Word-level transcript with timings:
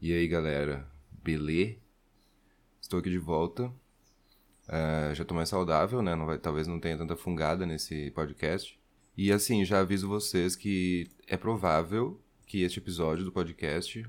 e 0.00 0.12
aí, 0.12 0.28
galera? 0.28 0.86
Belê? 1.22 1.78
Estou 2.80 3.00
aqui 3.00 3.10
de 3.10 3.18
volta. 3.18 3.66
Uh, 4.68 5.14
já 5.14 5.24
tô 5.24 5.34
mais 5.34 5.48
saudável, 5.48 6.02
né? 6.02 6.14
Não 6.14 6.26
vai, 6.26 6.38
talvez 6.38 6.66
não 6.66 6.78
tenha 6.78 6.96
tanta 6.96 7.16
fungada 7.16 7.66
nesse 7.66 8.10
podcast. 8.12 8.78
E 9.16 9.32
assim, 9.32 9.64
já 9.64 9.80
aviso 9.80 10.08
vocês 10.08 10.54
que 10.54 11.10
é 11.26 11.36
provável 11.36 12.20
que 12.46 12.62
este 12.62 12.78
episódio 12.78 13.24
do 13.24 13.32
podcast. 13.32 14.06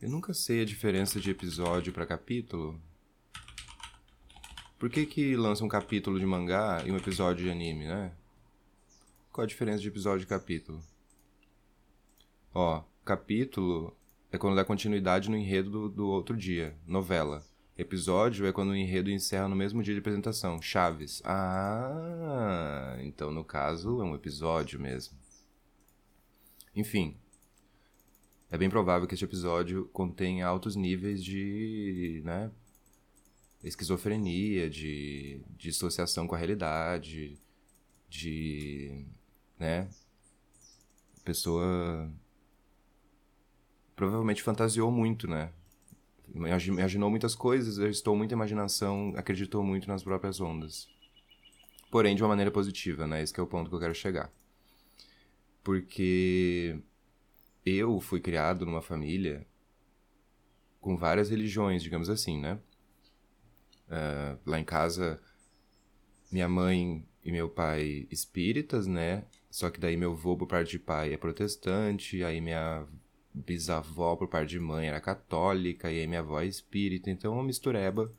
Eu 0.00 0.10
nunca 0.10 0.34
sei 0.34 0.62
a 0.62 0.64
diferença 0.64 1.20
de 1.20 1.30
episódio 1.30 1.92
para 1.92 2.06
capítulo. 2.06 2.80
Por 4.78 4.90
que 4.90 5.06
que 5.06 5.36
lança 5.36 5.64
um 5.64 5.68
capítulo 5.68 6.18
de 6.18 6.26
mangá 6.26 6.82
e 6.84 6.90
um 6.90 6.96
episódio 6.96 7.44
de 7.44 7.50
anime, 7.50 7.86
né? 7.86 8.12
Qual 9.30 9.44
a 9.44 9.48
diferença 9.48 9.80
de 9.80 9.88
episódio 9.88 10.24
e 10.24 10.26
capítulo? 10.26 10.82
Ó, 12.52 12.82
capítulo 13.04 13.96
é 14.30 14.38
quando 14.38 14.56
dá 14.56 14.64
continuidade 14.64 15.28
no 15.28 15.36
enredo 15.36 15.70
do, 15.70 15.88
do 15.88 16.08
outro 16.08 16.36
dia, 16.36 16.76
novela. 16.86 17.44
Episódio 17.76 18.46
é 18.46 18.52
quando 18.52 18.70
o 18.70 18.76
enredo 18.76 19.10
encerra 19.10 19.48
no 19.48 19.56
mesmo 19.56 19.82
dia 19.82 19.94
de 19.94 20.00
apresentação, 20.00 20.62
Chaves. 20.62 21.20
Ah, 21.24 22.96
então 23.00 23.30
no 23.30 23.44
caso 23.44 24.00
é 24.00 24.04
um 24.04 24.14
episódio 24.14 24.78
mesmo. 24.78 25.18
Enfim, 26.74 27.16
é 28.50 28.56
bem 28.56 28.70
provável 28.70 29.08
que 29.08 29.14
este 29.14 29.24
episódio 29.24 29.88
contenha 29.92 30.46
altos 30.46 30.76
níveis 30.76 31.22
de, 31.24 32.22
né, 32.24 32.50
esquizofrenia, 33.64 34.70
de, 34.70 35.40
de 35.50 35.68
dissociação 35.68 36.26
com 36.26 36.34
a 36.34 36.38
realidade, 36.38 37.38
de, 38.08 39.04
né, 39.58 39.88
pessoa 41.24 42.10
provavelmente 43.94 44.42
fantasiou 44.42 44.90
muito, 44.90 45.28
né? 45.28 45.50
Imaginou 46.34 47.10
muitas 47.10 47.34
coisas, 47.34 47.76
exercitou 47.76 48.16
muita 48.16 48.34
imaginação, 48.34 49.12
acreditou 49.16 49.62
muito 49.62 49.86
nas 49.86 50.02
próprias 50.02 50.40
ondas. 50.40 50.88
Porém, 51.90 52.16
de 52.16 52.22
uma 52.22 52.28
maneira 52.28 52.50
positiva, 52.50 53.06
né? 53.06 53.22
Esse 53.22 53.38
é 53.38 53.42
o 53.42 53.46
ponto 53.46 53.68
que 53.68 53.76
eu 53.76 53.80
quero 53.80 53.94
chegar. 53.94 54.32
Porque 55.62 56.80
eu 57.64 58.00
fui 58.00 58.18
criado 58.18 58.64
numa 58.64 58.80
família 58.80 59.46
com 60.80 60.96
várias 60.96 61.28
religiões, 61.30 61.82
digamos 61.82 62.08
assim, 62.08 62.40
né? 62.40 62.58
Uh, 63.88 64.38
lá 64.46 64.58
em 64.58 64.64
casa, 64.64 65.20
minha 66.30 66.48
mãe 66.48 67.06
e 67.22 67.30
meu 67.30 67.48
pai 67.48 68.08
espíritas, 68.10 68.86
né? 68.86 69.24
Só 69.50 69.68
que 69.68 69.78
daí 69.78 69.96
meu 69.96 70.12
avô 70.12 70.34
por 70.34 70.48
parte 70.48 70.70
de 70.70 70.78
pai 70.78 71.12
é 71.12 71.16
protestante, 71.18 72.24
aí 72.24 72.40
minha 72.40 72.86
bisavó 73.34 74.16
por 74.16 74.28
parte 74.28 74.50
de 74.50 74.60
mãe 74.60 74.88
era 74.88 75.00
católica, 75.00 75.90
e 75.90 76.00
aí 76.00 76.06
minha 76.06 76.20
avó 76.20 76.40
é 76.40 76.46
espírita, 76.46 77.10
então 77.10 77.34
uma 77.34 77.42
mistureba 77.42 78.12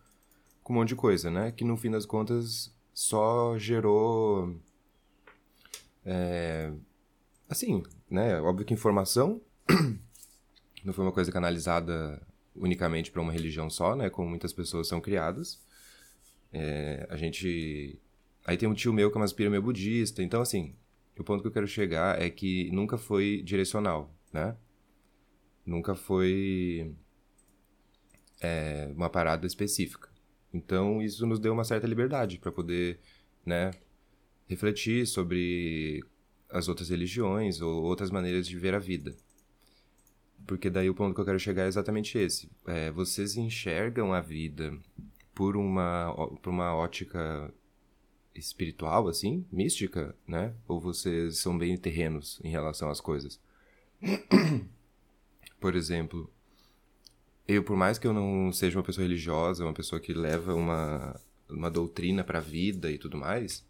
com 0.64 0.73
um 0.73 0.78
monte 0.78 0.89
de 0.89 0.95
coisa, 0.95 1.30
né? 1.30 1.52
Que 1.52 1.64
no 1.64 1.78
fim 1.78 1.92
das 1.92 2.05
contas 2.05 2.73
só 2.94 3.58
gerou. 3.58 4.55
É, 6.05 6.72
assim, 7.50 7.83
né? 8.09 8.39
Óbvio 8.42 8.66
que 8.66 8.73
informação 8.73 9.42
não 10.83 10.94
foi 10.94 11.05
uma 11.05 11.11
coisa 11.11 11.31
canalizada 11.31 12.22
unicamente 12.55 13.11
para 13.11 13.22
uma 13.22 13.31
religião 13.31 13.70
só, 13.70 13.95
né? 13.95 14.09
Como 14.09 14.30
muitas 14.30 14.53
pessoas 14.53 14.88
são 14.88 15.02
criadas. 15.02 15.61
É, 16.52 17.08
a 17.09 17.17
gente. 17.17 18.00
Aí 18.45 18.58
tem 18.58 18.67
um 18.67 18.73
tio 18.73 18.94
meu 18.94 19.09
que 19.09 19.17
é 19.17 19.20
uma 19.20 19.25
aspira 19.25 19.50
meio 19.50 19.61
budista, 19.61 20.22
então 20.22 20.42
assim, 20.42 20.75
o 21.17 21.23
ponto 21.23 21.42
que 21.42 21.48
eu 21.48 21.52
quero 21.52 21.67
chegar 21.67 22.22
é 22.22 22.30
que 22.30 22.70
nunca 22.72 22.98
foi 22.98 23.42
direcional, 23.44 24.14
né? 24.31 24.55
Nunca 25.66 25.95
foi 25.95 26.94
é, 28.42 28.92
uma 28.95 29.10
parada 29.10 29.48
específica. 29.48 30.10
Então 30.54 31.02
isso 31.02 31.26
nos 31.26 31.39
deu 31.39 31.54
uma 31.54 31.64
certa 31.64 31.87
liberdade 31.87 32.37
para 32.37 32.52
poder, 32.52 32.99
né, 33.45 33.71
refletir 34.48 35.08
sobre 35.08 36.04
as 36.49 36.67
outras 36.67 36.89
religiões 36.89 37.61
ou 37.61 37.83
outras 37.83 38.11
maneiras 38.11 38.48
de 38.48 38.58
ver 38.58 38.76
a 38.76 38.80
vida. 38.80 39.15
Porque 40.45 40.70
daí 40.70 40.89
o 40.89 40.93
ponto 40.93 41.15
que 41.15 41.21
eu 41.21 41.26
quero 41.26 41.39
chegar 41.39 41.64
é 41.64 41.67
exatamente 41.67 42.17
esse. 42.17 42.52
É, 42.67 42.92
vocês 42.92 43.37
enxergam 43.37 44.14
a 44.14 44.20
vida 44.20 44.77
por 45.33 45.55
uma, 45.55 46.14
por 46.42 46.49
uma 46.49 46.76
ótica 46.76 47.52
espiritual, 48.36 49.08
assim, 49.08 49.45
mística, 49.52 50.16
né? 50.27 50.54
Ou 50.67 50.80
vocês 50.80 51.37
são 51.37 51.58
bem 51.58 51.77
terrenos 51.77 52.39
em 52.43 52.49
relação 52.49 52.89
às 52.89 52.99
coisas? 52.99 53.39
Por 55.63 55.77
exemplo, 55.77 56.29
eu, 57.47 57.63
por 57.63 57.77
mais 57.77 57.97
que 57.97 58.05
eu 58.05 58.11
não 58.11 58.51
seja 58.51 58.77
uma 58.77 58.83
pessoa 58.83 59.07
religiosa, 59.07 59.63
uma 59.63 59.73
pessoa 59.73 59.97
que 59.97 60.13
leva 60.13 60.53
uma, 60.53 61.17
uma 61.49 61.71
doutrina 61.71 62.21
para 62.21 62.39
a 62.39 62.41
vida 62.41 62.91
e 62.91 62.97
tudo 62.97 63.15
mais, 63.17 63.65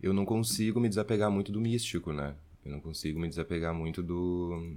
eu 0.00 0.12
não 0.12 0.24
consigo 0.24 0.78
me 0.78 0.88
desapegar 0.88 1.32
muito 1.32 1.50
do 1.50 1.60
místico, 1.60 2.12
né? 2.12 2.36
Eu 2.64 2.70
não 2.70 2.80
consigo 2.80 3.18
me 3.18 3.28
desapegar 3.28 3.74
muito 3.74 4.04
do, 4.04 4.76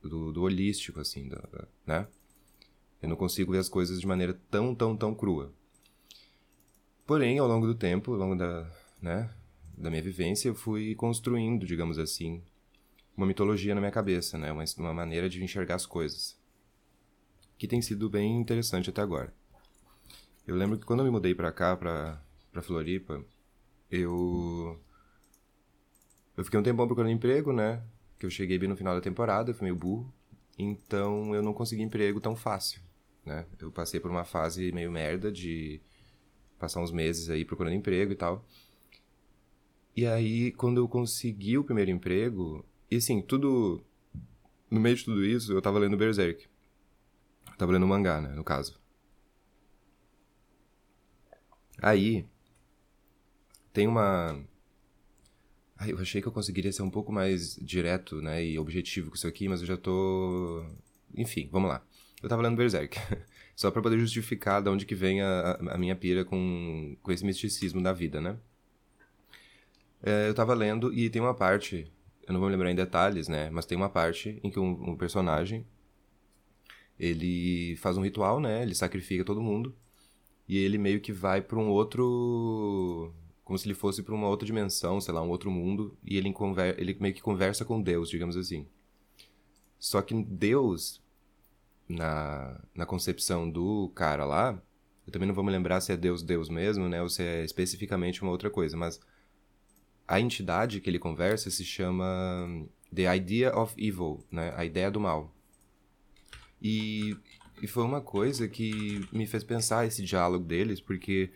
do, 0.00 0.32
do 0.32 0.42
holístico, 0.42 1.00
assim, 1.00 1.26
da, 1.26 1.40
da, 1.50 1.66
né? 1.84 2.06
Eu 3.02 3.08
não 3.08 3.16
consigo 3.16 3.50
ver 3.50 3.58
as 3.58 3.68
coisas 3.68 4.00
de 4.00 4.06
maneira 4.06 4.40
tão, 4.52 4.72
tão, 4.72 4.96
tão 4.96 5.12
crua. 5.12 5.52
Porém, 7.04 7.40
ao 7.40 7.48
longo 7.48 7.66
do 7.66 7.74
tempo, 7.74 8.12
ao 8.12 8.18
longo 8.18 8.36
da, 8.36 8.70
né, 9.02 9.34
da 9.76 9.90
minha 9.90 10.00
vivência, 10.00 10.48
eu 10.48 10.54
fui 10.54 10.94
construindo, 10.94 11.66
digamos 11.66 11.98
assim, 11.98 12.40
uma 13.20 13.26
mitologia 13.26 13.74
na 13.74 13.82
minha 13.82 13.92
cabeça, 13.92 14.38
né? 14.38 14.50
Uma, 14.50 14.64
uma 14.78 14.94
maneira 14.94 15.28
de 15.28 15.44
enxergar 15.44 15.74
as 15.74 15.84
coisas. 15.84 16.40
Que 17.58 17.68
tem 17.68 17.82
sido 17.82 18.08
bem 18.08 18.40
interessante 18.40 18.88
até 18.88 19.02
agora. 19.02 19.34
Eu 20.46 20.56
lembro 20.56 20.78
que 20.78 20.86
quando 20.86 21.00
eu 21.00 21.04
me 21.04 21.10
mudei 21.10 21.34
para 21.34 21.52
cá, 21.52 21.76
pra, 21.76 22.18
pra 22.50 22.62
Floripa, 22.62 23.22
eu. 23.90 24.80
Eu 26.34 26.44
fiquei 26.44 26.58
um 26.58 26.62
tempão 26.62 26.86
procurando 26.86 27.12
emprego, 27.12 27.52
né? 27.52 27.82
Que 28.18 28.24
eu 28.24 28.30
cheguei 28.30 28.58
bem 28.58 28.70
no 28.70 28.76
final 28.76 28.94
da 28.94 29.02
temporada, 29.02 29.52
fui 29.52 29.64
meio 29.64 29.76
burro. 29.76 30.10
Então 30.58 31.34
eu 31.34 31.42
não 31.42 31.52
consegui 31.52 31.82
emprego 31.82 32.22
tão 32.22 32.34
fácil, 32.34 32.80
né? 33.24 33.44
Eu 33.58 33.70
passei 33.70 34.00
por 34.00 34.10
uma 34.10 34.24
fase 34.24 34.72
meio 34.72 34.90
merda 34.90 35.30
de 35.30 35.78
passar 36.58 36.80
uns 36.80 36.90
meses 36.90 37.28
aí 37.28 37.44
procurando 37.44 37.74
emprego 37.74 38.12
e 38.12 38.16
tal. 38.16 38.46
E 39.94 40.06
aí, 40.06 40.52
quando 40.52 40.78
eu 40.78 40.88
consegui 40.88 41.58
o 41.58 41.64
primeiro 41.64 41.90
emprego, 41.90 42.64
e 42.90 42.96
assim, 42.96 43.22
tudo. 43.22 43.84
No 44.70 44.80
meio 44.80 44.96
de 44.96 45.04
tudo 45.04 45.24
isso, 45.24 45.52
eu 45.52 45.62
tava 45.62 45.78
lendo 45.78 45.96
Berserk. 45.96 46.46
Eu 47.46 47.56
tava 47.56 47.72
lendo 47.72 47.86
mangá, 47.86 48.20
né, 48.20 48.30
no 48.30 48.44
caso. 48.44 48.80
Aí. 51.80 52.26
Tem 53.72 53.86
uma. 53.86 54.38
Ai, 55.76 55.92
eu 55.92 55.98
achei 55.98 56.20
que 56.20 56.28
eu 56.28 56.32
conseguiria 56.32 56.72
ser 56.72 56.82
um 56.82 56.90
pouco 56.90 57.12
mais 57.12 57.56
direto, 57.56 58.20
né, 58.20 58.44
e 58.44 58.58
objetivo 58.58 59.10
com 59.10 59.16
isso 59.16 59.26
aqui, 59.26 59.48
mas 59.48 59.60
eu 59.60 59.66
já 59.66 59.76
tô. 59.76 60.64
Enfim, 61.14 61.48
vamos 61.50 61.70
lá. 61.70 61.84
Eu 62.22 62.28
tava 62.28 62.42
lendo 62.42 62.56
Berserk. 62.56 62.98
Só 63.56 63.70
para 63.70 63.82
poder 63.82 63.98
justificar 63.98 64.62
de 64.62 64.68
onde 64.68 64.86
que 64.86 64.94
vem 64.94 65.20
a, 65.20 65.52
a 65.70 65.78
minha 65.78 65.94
pira 65.94 66.24
com, 66.24 66.96
com 67.02 67.12
esse 67.12 67.24
misticismo 67.24 67.82
da 67.82 67.92
vida, 67.92 68.20
né? 68.20 68.38
É, 70.02 70.28
eu 70.28 70.34
tava 70.34 70.54
lendo 70.54 70.92
e 70.94 71.10
tem 71.10 71.20
uma 71.20 71.34
parte 71.34 71.90
eu 72.30 72.32
não 72.32 72.40
vou 72.40 72.48
me 72.48 72.54
lembrar 72.54 72.70
em 72.70 72.76
detalhes, 72.76 73.28
né? 73.28 73.50
Mas 73.50 73.66
tem 73.66 73.76
uma 73.76 73.88
parte 73.90 74.40
em 74.42 74.50
que 74.50 74.58
um, 74.58 74.90
um 74.90 74.96
personagem 74.96 75.66
ele 76.98 77.76
faz 77.76 77.96
um 77.96 78.02
ritual, 78.02 78.40
né? 78.40 78.62
Ele 78.62 78.74
sacrifica 78.74 79.24
todo 79.24 79.42
mundo 79.42 79.74
e 80.48 80.58
ele 80.58 80.78
meio 80.78 81.00
que 81.00 81.12
vai 81.12 81.42
para 81.42 81.58
um 81.58 81.68
outro 81.68 83.12
como 83.42 83.58
se 83.58 83.66
ele 83.66 83.74
fosse 83.74 84.00
para 84.00 84.14
uma 84.14 84.28
outra 84.28 84.46
dimensão, 84.46 85.00
sei 85.00 85.12
lá, 85.12 85.20
um 85.20 85.28
outro 85.28 85.50
mundo, 85.50 85.98
e 86.04 86.16
ele, 86.16 86.32
conver... 86.32 86.78
ele 86.78 86.96
meio 87.00 87.12
que 87.12 87.20
conversa 87.20 87.64
com 87.64 87.82
Deus, 87.82 88.08
digamos 88.08 88.36
assim. 88.36 88.64
Só 89.76 90.00
que 90.00 90.14
Deus, 90.22 91.02
na, 91.88 92.62
na 92.72 92.86
concepção 92.86 93.50
do 93.50 93.90
cara 93.92 94.24
lá, 94.24 94.62
eu 95.04 95.12
também 95.12 95.26
não 95.26 95.34
vou 95.34 95.42
me 95.42 95.50
lembrar 95.50 95.80
se 95.80 95.90
é 95.90 95.96
Deus 95.96 96.22
Deus 96.22 96.48
mesmo, 96.48 96.88
né, 96.88 97.02
ou 97.02 97.08
se 97.08 97.24
é 97.24 97.44
especificamente 97.44 98.22
uma 98.22 98.30
outra 98.30 98.48
coisa, 98.50 98.76
mas 98.76 99.00
a 100.10 100.20
entidade 100.20 100.80
que 100.80 100.90
ele 100.90 100.98
conversa 100.98 101.52
se 101.52 101.64
chama 101.64 102.66
The 102.92 103.14
Idea 103.14 103.56
of 103.56 103.72
Evil, 103.78 104.26
né? 104.28 104.52
A 104.56 104.64
ideia 104.64 104.90
do 104.90 104.98
mal. 104.98 105.32
E, 106.60 107.16
e 107.62 107.68
foi 107.68 107.84
uma 107.84 108.00
coisa 108.00 108.48
que 108.48 109.06
me 109.12 109.24
fez 109.24 109.44
pensar 109.44 109.86
esse 109.86 110.02
diálogo 110.02 110.44
deles, 110.44 110.80
porque 110.80 111.30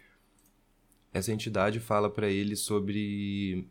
essa 1.13 1.33
entidade 1.33 1.79
fala 1.79 2.11
para 2.11 2.29
ele 2.29 2.57
sobre 2.57 3.69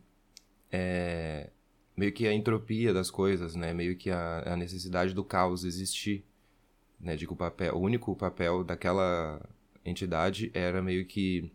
é, 0.72 1.50
meio 1.94 2.10
que 2.10 2.26
a 2.26 2.32
entropia 2.32 2.94
das 2.94 3.10
coisas, 3.10 3.54
né? 3.54 3.74
Meio 3.74 3.98
que 3.98 4.08
a, 4.10 4.54
a 4.54 4.56
necessidade 4.56 5.12
do 5.12 5.22
caos 5.22 5.64
existir, 5.64 6.24
né? 6.98 7.14
De 7.14 7.26
que 7.26 7.32
o 7.34 7.36
papel, 7.36 7.74
o 7.74 7.80
único 7.80 8.16
papel 8.16 8.64
daquela 8.64 9.46
entidade 9.84 10.50
era 10.54 10.80
meio 10.80 11.04
que 11.04 11.52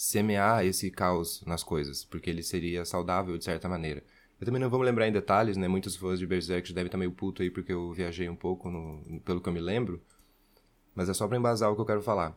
semear 0.00 0.64
esse 0.64 0.90
caos 0.90 1.44
nas 1.44 1.62
coisas, 1.62 2.06
porque 2.06 2.30
ele 2.30 2.42
seria 2.42 2.86
saudável 2.86 3.36
de 3.36 3.44
certa 3.44 3.68
maneira. 3.68 4.02
Eu 4.40 4.46
também 4.46 4.58
não 4.58 4.70
vou 4.70 4.80
me 4.80 4.86
lembrar 4.86 5.06
em 5.06 5.12
detalhes, 5.12 5.58
né? 5.58 5.68
Muitos 5.68 5.94
fãs 5.94 6.18
de 6.18 6.26
Berserk 6.26 6.72
devem 6.72 6.86
estar 6.86 6.96
meio 6.96 7.12
puto 7.12 7.42
aí 7.42 7.50
porque 7.50 7.70
eu 7.70 7.92
viajei 7.92 8.26
um 8.26 8.34
pouco 8.34 8.70
no, 8.70 9.20
pelo 9.20 9.42
que 9.42 9.48
eu 9.50 9.52
me 9.52 9.60
lembro. 9.60 10.02
Mas 10.94 11.10
é 11.10 11.12
só 11.12 11.28
pra 11.28 11.36
embasar 11.36 11.70
o 11.70 11.74
que 11.74 11.82
eu 11.82 11.84
quero 11.84 12.00
falar. 12.00 12.34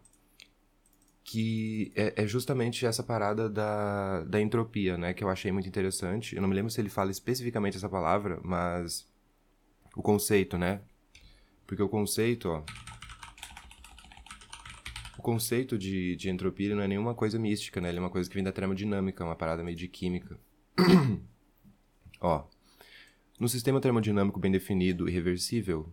Que 1.24 1.94
é, 1.96 2.24
é, 2.24 2.28
justamente 2.28 2.86
essa 2.86 3.02
parada 3.02 3.50
da, 3.50 4.26
da 4.26 4.42
entropia, 4.42 4.98
né? 4.98 5.14
Que 5.14 5.24
eu 5.24 5.30
achei 5.30 5.50
muito 5.50 5.70
interessante. 5.70 6.36
Eu 6.36 6.42
não 6.42 6.50
me 6.50 6.56
lembro 6.56 6.70
se 6.70 6.82
ele 6.82 6.90
fala 6.90 7.12
especificamente 7.12 7.78
essa 7.78 7.88
palavra, 7.88 8.42
mas 8.44 9.08
o 9.96 10.02
conceito, 10.02 10.58
né? 10.58 10.82
Porque 11.66 11.82
o 11.82 11.88
conceito, 11.88 12.50
ó. 12.50 12.62
Conceito 15.24 15.78
de, 15.78 16.18
de 16.18 16.30
entropia 16.30 16.76
não 16.76 16.84
é 16.84 16.88
nenhuma 16.88 17.16
coisa 17.16 17.40
mística, 17.40 17.80
né? 17.80 17.88
Ele 17.88 17.98
é 17.98 18.02
uma 18.02 18.10
coisa 18.10 18.30
que 18.30 18.36
vem 18.36 18.44
da 18.44 18.52
termodinâmica, 18.52 19.24
uma 19.24 19.38
parada 19.38 19.64
meio 19.64 19.78
de 19.78 19.88
química. 19.88 20.38
ó. 22.20 22.44
No 23.40 23.48
sistema 23.48 23.80
termodinâmico 23.80 24.38
bem 24.38 24.52
definido 24.52 25.08
e 25.08 25.12
reversível, 25.14 25.90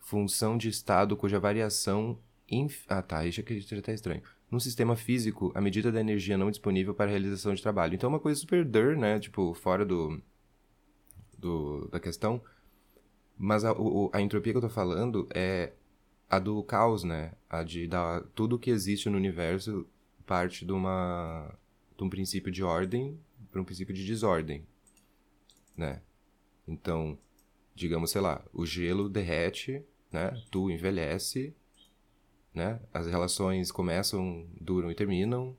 função 0.00 0.58
de 0.58 0.68
estado 0.68 1.16
cuja 1.16 1.38
variação. 1.38 2.18
Inf... 2.50 2.84
Ah, 2.88 3.00
tá, 3.02 3.24
isso 3.24 3.40
aqui 3.40 3.60
já 3.60 3.80
tá 3.80 3.92
estranho. 3.92 4.22
No 4.50 4.58
sistema 4.58 4.96
físico, 4.96 5.52
a 5.54 5.60
medida 5.60 5.92
da 5.92 6.00
energia 6.00 6.36
não 6.36 6.50
disponível 6.50 6.92
para 6.92 7.06
a 7.06 7.10
realização 7.10 7.54
de 7.54 7.62
trabalho. 7.62 7.94
Então, 7.94 8.08
é 8.08 8.12
uma 8.14 8.20
coisa 8.20 8.40
super 8.40 8.64
der, 8.64 8.96
né? 8.96 9.20
Tipo, 9.20 9.54
fora 9.54 9.84
do, 9.84 10.20
do 11.38 11.86
da 11.88 12.00
questão. 12.00 12.42
Mas 13.38 13.64
a, 13.64 13.72
o, 13.72 14.10
a 14.12 14.20
entropia 14.20 14.52
que 14.52 14.56
eu 14.56 14.62
tô 14.62 14.68
falando 14.68 15.28
é 15.32 15.72
a 16.28 16.38
do 16.38 16.62
caos, 16.62 17.04
né? 17.04 17.32
A 17.48 17.62
de 17.62 17.86
da, 17.86 18.20
tudo 18.34 18.58
que 18.58 18.70
existe 18.70 19.08
no 19.08 19.16
universo 19.16 19.86
parte 20.26 20.64
de 20.66 20.72
uma 20.72 21.54
de 21.96 22.04
um 22.04 22.10
princípio 22.10 22.52
de 22.52 22.62
ordem 22.62 23.18
para 23.50 23.60
um 23.60 23.64
princípio 23.64 23.94
de 23.94 24.04
desordem, 24.04 24.66
né? 25.76 26.02
Então, 26.66 27.18
digamos, 27.74 28.10
sei 28.10 28.20
lá, 28.20 28.44
o 28.52 28.66
gelo 28.66 29.08
derrete, 29.08 29.82
né? 30.10 30.30
Tu 30.50 30.70
envelhece, 30.70 31.54
né? 32.52 32.80
As 32.92 33.06
relações 33.06 33.70
começam, 33.70 34.46
duram 34.60 34.90
e 34.90 34.94
terminam. 34.94 35.56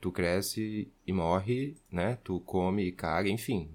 Tu 0.00 0.10
cresce 0.10 0.90
e 1.06 1.12
morre, 1.12 1.76
né? 1.90 2.16
Tu 2.24 2.40
come 2.40 2.84
e 2.84 2.92
caga, 2.92 3.28
enfim. 3.28 3.70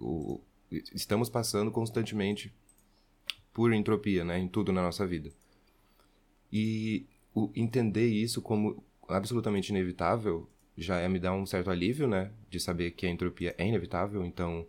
O, 0.00 0.40
estamos 0.70 1.28
passando 1.30 1.70
constantemente 1.70 2.52
por 3.52 3.72
entropia, 3.72 4.24
né, 4.24 4.38
em 4.38 4.48
tudo 4.48 4.72
na 4.72 4.82
nossa 4.82 5.06
vida. 5.06 5.32
E 6.52 7.06
o, 7.34 7.50
entender 7.54 8.06
isso 8.06 8.40
como 8.42 8.82
absolutamente 9.08 9.70
inevitável 9.70 10.48
já 10.76 10.98
é 10.98 11.08
me 11.08 11.18
dar 11.18 11.32
um 11.32 11.44
certo 11.44 11.70
alívio, 11.70 12.06
né, 12.06 12.30
de 12.48 12.60
saber 12.60 12.92
que 12.92 13.06
a 13.06 13.10
entropia 13.10 13.54
é 13.58 13.66
inevitável, 13.66 14.24
então 14.24 14.66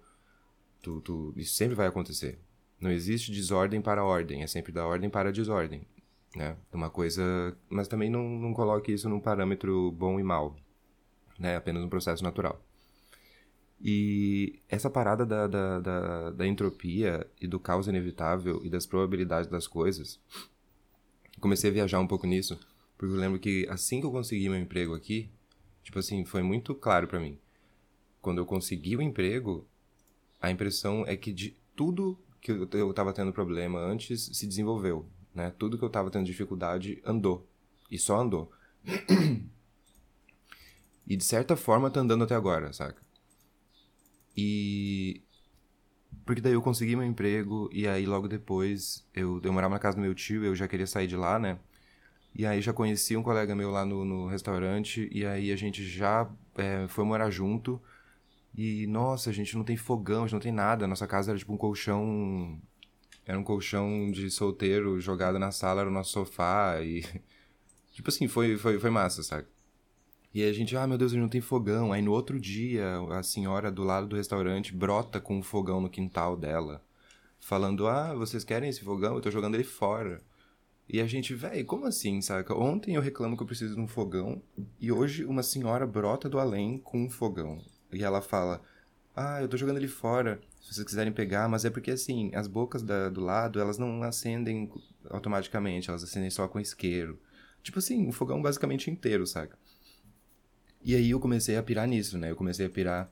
tu, 0.81 1.01
tu, 1.01 1.33
isso 1.37 1.53
sempre 1.53 1.75
vai 1.75 1.87
acontecer. 1.87 2.39
Não 2.79 2.89
existe 2.89 3.31
desordem 3.31 3.81
para 3.81 4.03
ordem, 4.03 4.41
é 4.41 4.47
sempre 4.47 4.71
da 4.71 4.85
ordem 4.85 5.09
para 5.09 5.29
a 5.29 5.31
desordem, 5.31 5.85
né? 6.35 6.55
Uma 6.71 6.89
coisa, 6.89 7.55
mas 7.69 7.87
também 7.87 8.09
não, 8.09 8.23
não 8.23 8.53
coloque 8.53 8.91
isso 8.91 9.09
num 9.09 9.19
parâmetro 9.19 9.91
bom 9.91 10.19
e 10.19 10.23
mal, 10.23 10.55
né? 11.37 11.57
Apenas 11.57 11.83
um 11.83 11.89
processo 11.89 12.23
natural. 12.23 12.63
E 13.81 14.61
essa 14.67 14.89
parada 14.89 15.25
da, 15.25 15.47
da, 15.47 15.79
da, 15.79 16.31
da, 16.31 16.47
entropia 16.47 17.25
e 17.39 17.47
do 17.47 17.59
caos 17.59 17.87
inevitável 17.87 18.61
e 18.63 18.69
das 18.69 18.85
probabilidades 18.85 19.49
das 19.49 19.67
coisas, 19.67 20.19
comecei 21.39 21.69
a 21.69 21.73
viajar 21.73 21.99
um 21.99 22.07
pouco 22.07 22.27
nisso, 22.27 22.59
porque 22.97 23.13
eu 23.13 23.19
lembro 23.19 23.39
que 23.39 23.67
assim 23.69 23.99
que 23.99 24.05
eu 24.05 24.11
consegui 24.11 24.49
meu 24.49 24.59
emprego 24.59 24.93
aqui, 24.93 25.29
tipo 25.83 25.99
assim, 25.99 26.25
foi 26.25 26.43
muito 26.43 26.75
claro 26.75 27.07
para 27.07 27.19
mim. 27.19 27.37
Quando 28.21 28.39
eu 28.39 28.45
consegui 28.45 28.95
o 28.95 29.01
emprego, 29.01 29.65
a 30.41 30.51
impressão 30.51 31.05
é 31.07 31.15
que 31.15 31.31
de 31.31 31.55
tudo 31.75 32.19
que 32.41 32.51
eu, 32.51 32.67
eu 32.71 32.93
tava 32.93 33.13
tendo 33.13 33.31
problema 33.33 33.79
antes 33.79 34.29
se 34.33 34.47
desenvolveu, 34.47 35.07
né? 35.33 35.53
Tudo 35.57 35.77
que 35.77 35.83
eu 35.83 35.89
tava 35.89 36.09
tendo 36.09 36.25
dificuldade 36.25 37.01
andou. 37.05 37.47
E 37.89 37.97
só 37.97 38.19
andou. 38.19 38.51
e 41.07 41.15
de 41.15 41.23
certa 41.23 41.55
forma 41.55 41.89
tá 41.89 41.99
andando 42.01 42.23
até 42.23 42.35
agora, 42.35 42.71
saca? 42.73 43.01
E. 44.35 45.21
Porque 46.29 46.41
daí 46.41 46.53
eu 46.53 46.61
consegui 46.61 46.95
meu 46.95 47.07
emprego, 47.07 47.67
e 47.73 47.87
aí 47.87 48.05
logo 48.05 48.27
depois 48.27 49.03
eu, 49.15 49.41
eu 49.43 49.51
morava 49.51 49.73
na 49.73 49.79
casa 49.79 49.97
do 49.97 50.01
meu 50.03 50.13
tio, 50.13 50.45
eu 50.45 50.55
já 50.55 50.67
queria 50.67 50.85
sair 50.85 51.07
de 51.07 51.15
lá, 51.15 51.39
né? 51.39 51.57
E 52.35 52.45
aí 52.45 52.61
já 52.61 52.71
conheci 52.71 53.17
um 53.17 53.23
colega 53.23 53.55
meu 53.55 53.71
lá 53.71 53.83
no, 53.83 54.05
no 54.05 54.27
restaurante, 54.27 55.09
e 55.11 55.25
aí 55.25 55.51
a 55.51 55.55
gente 55.55 55.83
já 55.83 56.29
é, 56.55 56.87
foi 56.87 57.03
morar 57.03 57.31
junto. 57.31 57.81
E 58.55 58.85
nossa, 58.85 59.31
a 59.31 59.33
gente 59.33 59.57
não 59.57 59.63
tem 59.63 59.75
fogão, 59.75 60.19
a 60.19 60.27
gente 60.27 60.33
não 60.33 60.39
tem 60.39 60.51
nada. 60.51 60.85
Nossa 60.87 61.07
casa 61.07 61.31
era 61.31 61.39
tipo 61.39 61.51
um 61.51 61.57
colchão. 61.57 62.61
Era 63.25 63.39
um 63.39 63.43
colchão 63.43 64.11
de 64.11 64.29
solteiro 64.29 65.01
jogado 65.01 65.39
na 65.39 65.51
sala, 65.51 65.81
era 65.81 65.89
o 65.89 65.93
nosso 65.93 66.11
sofá. 66.11 66.79
E. 66.83 67.03
Tipo 67.93 68.09
assim, 68.09 68.27
foi, 68.27 68.55
foi, 68.57 68.79
foi 68.79 68.89
massa, 68.91 69.23
sabe? 69.23 69.47
E 70.33 70.43
a 70.43 70.53
gente, 70.53 70.77
ah, 70.77 70.85
meu 70.85 70.97
Deus, 70.97 71.11
a 71.11 71.15
gente 71.15 71.23
não 71.23 71.29
tem 71.29 71.41
fogão. 71.41 71.91
Aí 71.91 72.01
no 72.01 72.11
outro 72.11 72.39
dia, 72.39 72.99
a 73.11 73.23
senhora 73.23 73.71
do 73.71 73.83
lado 73.83 74.07
do 74.07 74.15
restaurante 74.15 74.73
brota 74.73 75.19
com 75.19 75.37
um 75.37 75.43
fogão 75.43 75.81
no 75.81 75.89
quintal 75.89 76.37
dela, 76.37 76.83
falando: 77.39 77.87
ah, 77.87 78.13
vocês 78.13 78.43
querem 78.43 78.69
esse 78.69 78.83
fogão? 78.83 79.15
Eu 79.15 79.21
tô 79.21 79.31
jogando 79.31 79.55
ele 79.55 79.63
fora. 79.63 80.21
E 80.87 80.99
a 81.01 81.07
gente, 81.07 81.35
velho, 81.35 81.65
como 81.65 81.85
assim, 81.85 82.21
saca? 82.21 82.55
Ontem 82.55 82.95
eu 82.95 83.01
reclamo 83.01 83.37
que 83.37 83.43
eu 83.43 83.47
preciso 83.47 83.75
de 83.75 83.81
um 83.81 83.87
fogão 83.87 84.41
e 84.79 84.91
hoje 84.91 85.23
uma 85.25 85.43
senhora 85.43 85.85
brota 85.85 86.27
do 86.27 86.39
além 86.39 86.79
com 86.79 87.03
um 87.03 87.09
fogão. 87.09 87.59
E 87.91 88.03
ela 88.03 88.21
fala: 88.21 88.61
Ah, 89.15 89.41
eu 89.41 89.47
tô 89.47 89.57
jogando 89.57 89.77
ele 89.77 89.87
fora, 89.87 90.39
se 90.61 90.73
vocês 90.73 90.85
quiserem 90.85 91.11
pegar, 91.13 91.47
mas 91.49 91.65
é 91.65 91.69
porque 91.69 91.91
assim, 91.91 92.31
as 92.35 92.47
bocas 92.47 92.83
da, 92.83 93.09
do 93.09 93.21
lado, 93.21 93.59
elas 93.59 93.77
não 93.77 94.03
acendem 94.03 94.71
automaticamente, 95.09 95.89
elas 95.89 96.03
acendem 96.03 96.29
só 96.29 96.47
com 96.47 96.59
isqueiro. 96.59 97.19
Tipo 97.63 97.79
assim, 97.79 98.07
um 98.07 98.11
fogão 98.11 98.41
basicamente 98.41 98.89
inteiro, 98.91 99.25
saca? 99.25 99.57
E 100.81 100.95
aí 100.95 101.09
eu 101.11 101.19
comecei 101.19 101.57
a 101.57 101.63
pirar 101.63 101.87
nisso, 101.87 102.17
né? 102.17 102.31
Eu 102.31 102.35
comecei 102.35 102.65
a 102.65 102.69
pirar 102.69 103.11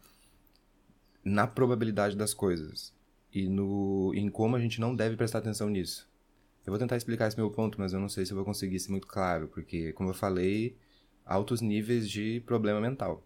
na 1.23 1.45
probabilidade 1.45 2.15
das 2.15 2.33
coisas 2.33 2.93
e 3.33 3.47
no 3.49 4.13
em 4.15 4.29
como 4.29 4.55
a 4.55 4.59
gente 4.59 4.79
não 4.79 4.95
deve 4.95 5.17
prestar 5.17 5.39
atenção 5.39 5.69
nisso. 5.69 6.09
Eu 6.65 6.71
vou 6.71 6.79
tentar 6.79 6.97
explicar 6.97 7.27
esse 7.27 7.37
meu 7.37 7.49
ponto, 7.51 7.79
mas 7.79 7.93
eu 7.93 7.99
não 7.99 8.09
sei 8.09 8.25
se 8.25 8.31
eu 8.31 8.35
vou 8.35 8.45
conseguir 8.45 8.79
ser 8.79 8.91
muito 8.91 9.07
claro, 9.07 9.47
porque 9.47 9.93
como 9.93 10.09
eu 10.09 10.13
falei, 10.13 10.77
altos 11.25 11.61
níveis 11.61 12.09
de 12.09 12.41
problema 12.45 12.79
mental. 12.81 13.23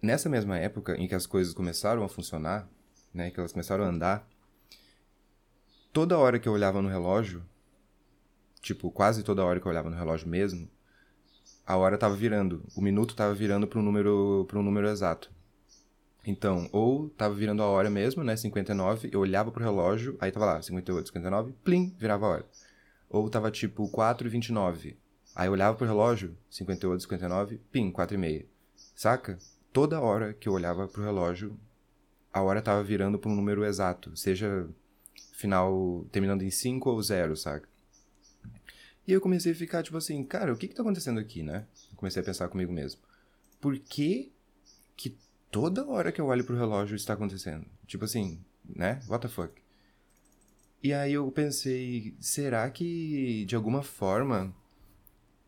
Nessa 0.00 0.28
mesma 0.28 0.58
época 0.58 0.96
em 0.96 1.08
que 1.08 1.14
as 1.14 1.26
coisas 1.26 1.54
começaram 1.54 2.02
a 2.02 2.08
funcionar, 2.08 2.68
né, 3.12 3.30
que 3.30 3.38
elas 3.38 3.52
começaram 3.52 3.84
a 3.84 3.88
andar, 3.88 4.28
toda 5.92 6.18
hora 6.18 6.38
que 6.38 6.48
eu 6.48 6.52
olhava 6.52 6.82
no 6.82 6.88
relógio, 6.88 7.42
tipo, 8.60 8.90
quase 8.90 9.22
toda 9.22 9.44
hora 9.44 9.58
que 9.58 9.66
eu 9.66 9.70
olhava 9.70 9.88
no 9.88 9.96
relógio 9.96 10.28
mesmo, 10.28 10.68
a 11.66 11.76
hora 11.76 11.96
estava 11.96 12.14
virando, 12.14 12.62
o 12.76 12.80
minuto 12.80 13.10
estava 13.10 13.34
virando 13.34 13.66
para 13.66 13.80
um 13.80 13.82
número 13.82 14.44
para 14.48 14.58
um 14.58 14.62
número 14.62 14.88
exato. 14.88 15.30
Então, 16.24 16.68
ou 16.72 17.08
estava 17.08 17.34
virando 17.34 17.62
a 17.62 17.66
hora 17.66 17.90
mesmo, 17.90 18.22
né, 18.22 18.36
59, 18.36 19.10
eu 19.12 19.20
olhava 19.20 19.50
pro 19.50 19.62
relógio, 19.62 20.16
aí 20.20 20.30
tava 20.30 20.46
lá, 20.46 20.62
58, 20.62 21.08
59, 21.08 21.52
plim, 21.64 21.94
virava 21.98 22.26
a 22.26 22.28
hora. 22.28 22.46
Ou 23.08 23.28
tava 23.28 23.50
tipo 23.50 23.88
4 23.88 24.26
e 24.26 24.30
29. 24.30 24.96
Aí 25.34 25.48
eu 25.48 25.52
olhava 25.52 25.76
pro 25.76 25.86
relógio, 25.86 26.36
58, 26.50 27.02
59, 27.02 27.60
pim, 27.70 27.90
4 27.90 28.14
e 28.14 28.18
meia. 28.18 28.46
Saca? 28.94 29.38
Toda 29.72 30.00
hora 30.00 30.32
que 30.32 30.48
eu 30.48 30.52
olhava 30.52 30.88
pro 30.88 31.04
relógio, 31.04 31.56
a 32.32 32.42
hora 32.42 32.62
tava 32.62 32.82
virando 32.82 33.18
para 33.18 33.30
um 33.30 33.36
número 33.36 33.64
exato, 33.64 34.16
seja 34.16 34.68
final 35.32 36.06
terminando 36.10 36.42
em 36.42 36.50
5 36.50 36.90
ou 36.90 37.00
0, 37.00 37.36
saca? 37.36 37.68
E 39.06 39.12
eu 39.12 39.20
comecei 39.20 39.52
a 39.52 39.54
ficar 39.54 39.82
tipo 39.82 39.96
assim, 39.96 40.24
cara, 40.24 40.52
o 40.52 40.56
que 40.56 40.66
que 40.66 40.74
tá 40.74 40.82
acontecendo 40.82 41.20
aqui, 41.20 41.42
né? 41.42 41.66
Eu 41.90 41.96
comecei 41.96 42.20
a 42.20 42.24
pensar 42.24 42.48
comigo 42.48 42.72
mesmo. 42.72 43.00
Por 43.60 43.78
que 43.78 44.32
que 44.96 45.16
toda 45.50 45.86
hora 45.86 46.10
que 46.10 46.20
eu 46.20 46.26
olho 46.26 46.44
pro 46.44 46.56
relógio 46.56 46.96
está 46.96 47.14
acontecendo? 47.14 47.66
Tipo 47.86 48.04
assim, 48.04 48.44
né? 48.64 49.00
What 49.08 49.26
the 49.26 49.32
fuck? 49.32 49.52
E 50.82 50.92
aí 50.92 51.12
eu 51.12 51.30
pensei, 51.30 52.16
será 52.20 52.68
que 52.70 53.44
de 53.46 53.56
alguma 53.56 53.82
forma 53.82 54.54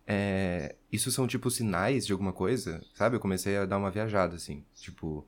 é, 0.07 0.75
isso 0.91 1.11
são 1.11 1.27
tipo 1.27 1.51
sinais 1.51 2.07
de 2.07 2.13
alguma 2.13 2.33
coisa? 2.33 2.83
Sabe? 2.95 3.17
Eu 3.17 3.21
comecei 3.21 3.57
a 3.57 3.67
dar 3.67 3.79
uma 3.79 3.91
viajada 3.91 4.37
assim, 4.37 4.65
tipo, 4.75 5.27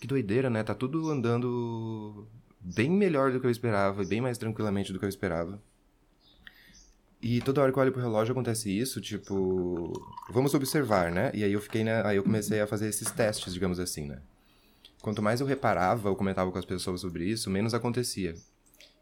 que 0.00 0.06
doideira, 0.06 0.50
né? 0.50 0.62
Tá 0.62 0.74
tudo 0.74 1.10
andando 1.10 2.28
bem 2.60 2.90
melhor 2.90 3.32
do 3.32 3.40
que 3.40 3.46
eu 3.46 3.50
esperava, 3.50 4.04
bem 4.04 4.20
mais 4.20 4.36
tranquilamente 4.36 4.92
do 4.92 4.98
que 4.98 5.04
eu 5.04 5.08
esperava. 5.08 5.62
E 7.22 7.40
toda 7.42 7.60
hora 7.60 7.70
que 7.70 7.78
eu 7.78 7.82
olho 7.82 7.92
pro 7.92 8.00
relógio 8.00 8.32
acontece 8.32 8.70
isso, 8.70 9.00
tipo, 9.00 9.92
vamos 10.30 10.54
observar, 10.54 11.12
né? 11.12 11.30
E 11.34 11.44
aí 11.44 11.52
eu 11.52 11.60
fiquei, 11.60 11.84
né? 11.84 12.02
Aí 12.04 12.16
eu 12.16 12.22
comecei 12.22 12.60
a 12.60 12.66
fazer 12.66 12.88
esses 12.88 13.10
testes, 13.10 13.52
digamos 13.52 13.78
assim, 13.78 14.06
né? 14.06 14.20
Quanto 15.02 15.22
mais 15.22 15.40
eu 15.40 15.46
reparava 15.46 16.08
ou 16.08 16.16
comentava 16.16 16.50
com 16.50 16.58
as 16.58 16.64
pessoas 16.64 17.00
sobre 17.00 17.24
isso, 17.24 17.50
menos 17.50 17.74
acontecia. 17.74 18.34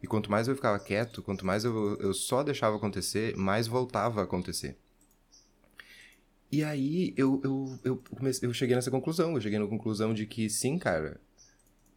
E 0.02 0.06
quanto 0.06 0.30
mais 0.30 0.48
eu 0.48 0.54
ficava 0.54 0.78
quieto, 0.78 1.22
quanto 1.22 1.46
mais 1.46 1.64
eu, 1.64 1.96
eu 1.98 2.12
só 2.12 2.42
deixava 2.42 2.76
acontecer, 2.76 3.36
mais 3.36 3.66
voltava 3.66 4.20
a 4.20 4.24
acontecer. 4.24 4.76
E 6.50 6.64
aí 6.64 7.12
eu, 7.16 7.40
eu, 7.44 7.78
eu, 7.84 8.02
comecei, 8.16 8.48
eu 8.48 8.54
cheguei 8.54 8.74
nessa 8.74 8.90
conclusão. 8.90 9.34
Eu 9.34 9.40
cheguei 9.40 9.58
na 9.58 9.66
conclusão 9.66 10.14
de 10.14 10.26
que 10.26 10.48
sim, 10.48 10.78
cara. 10.78 11.20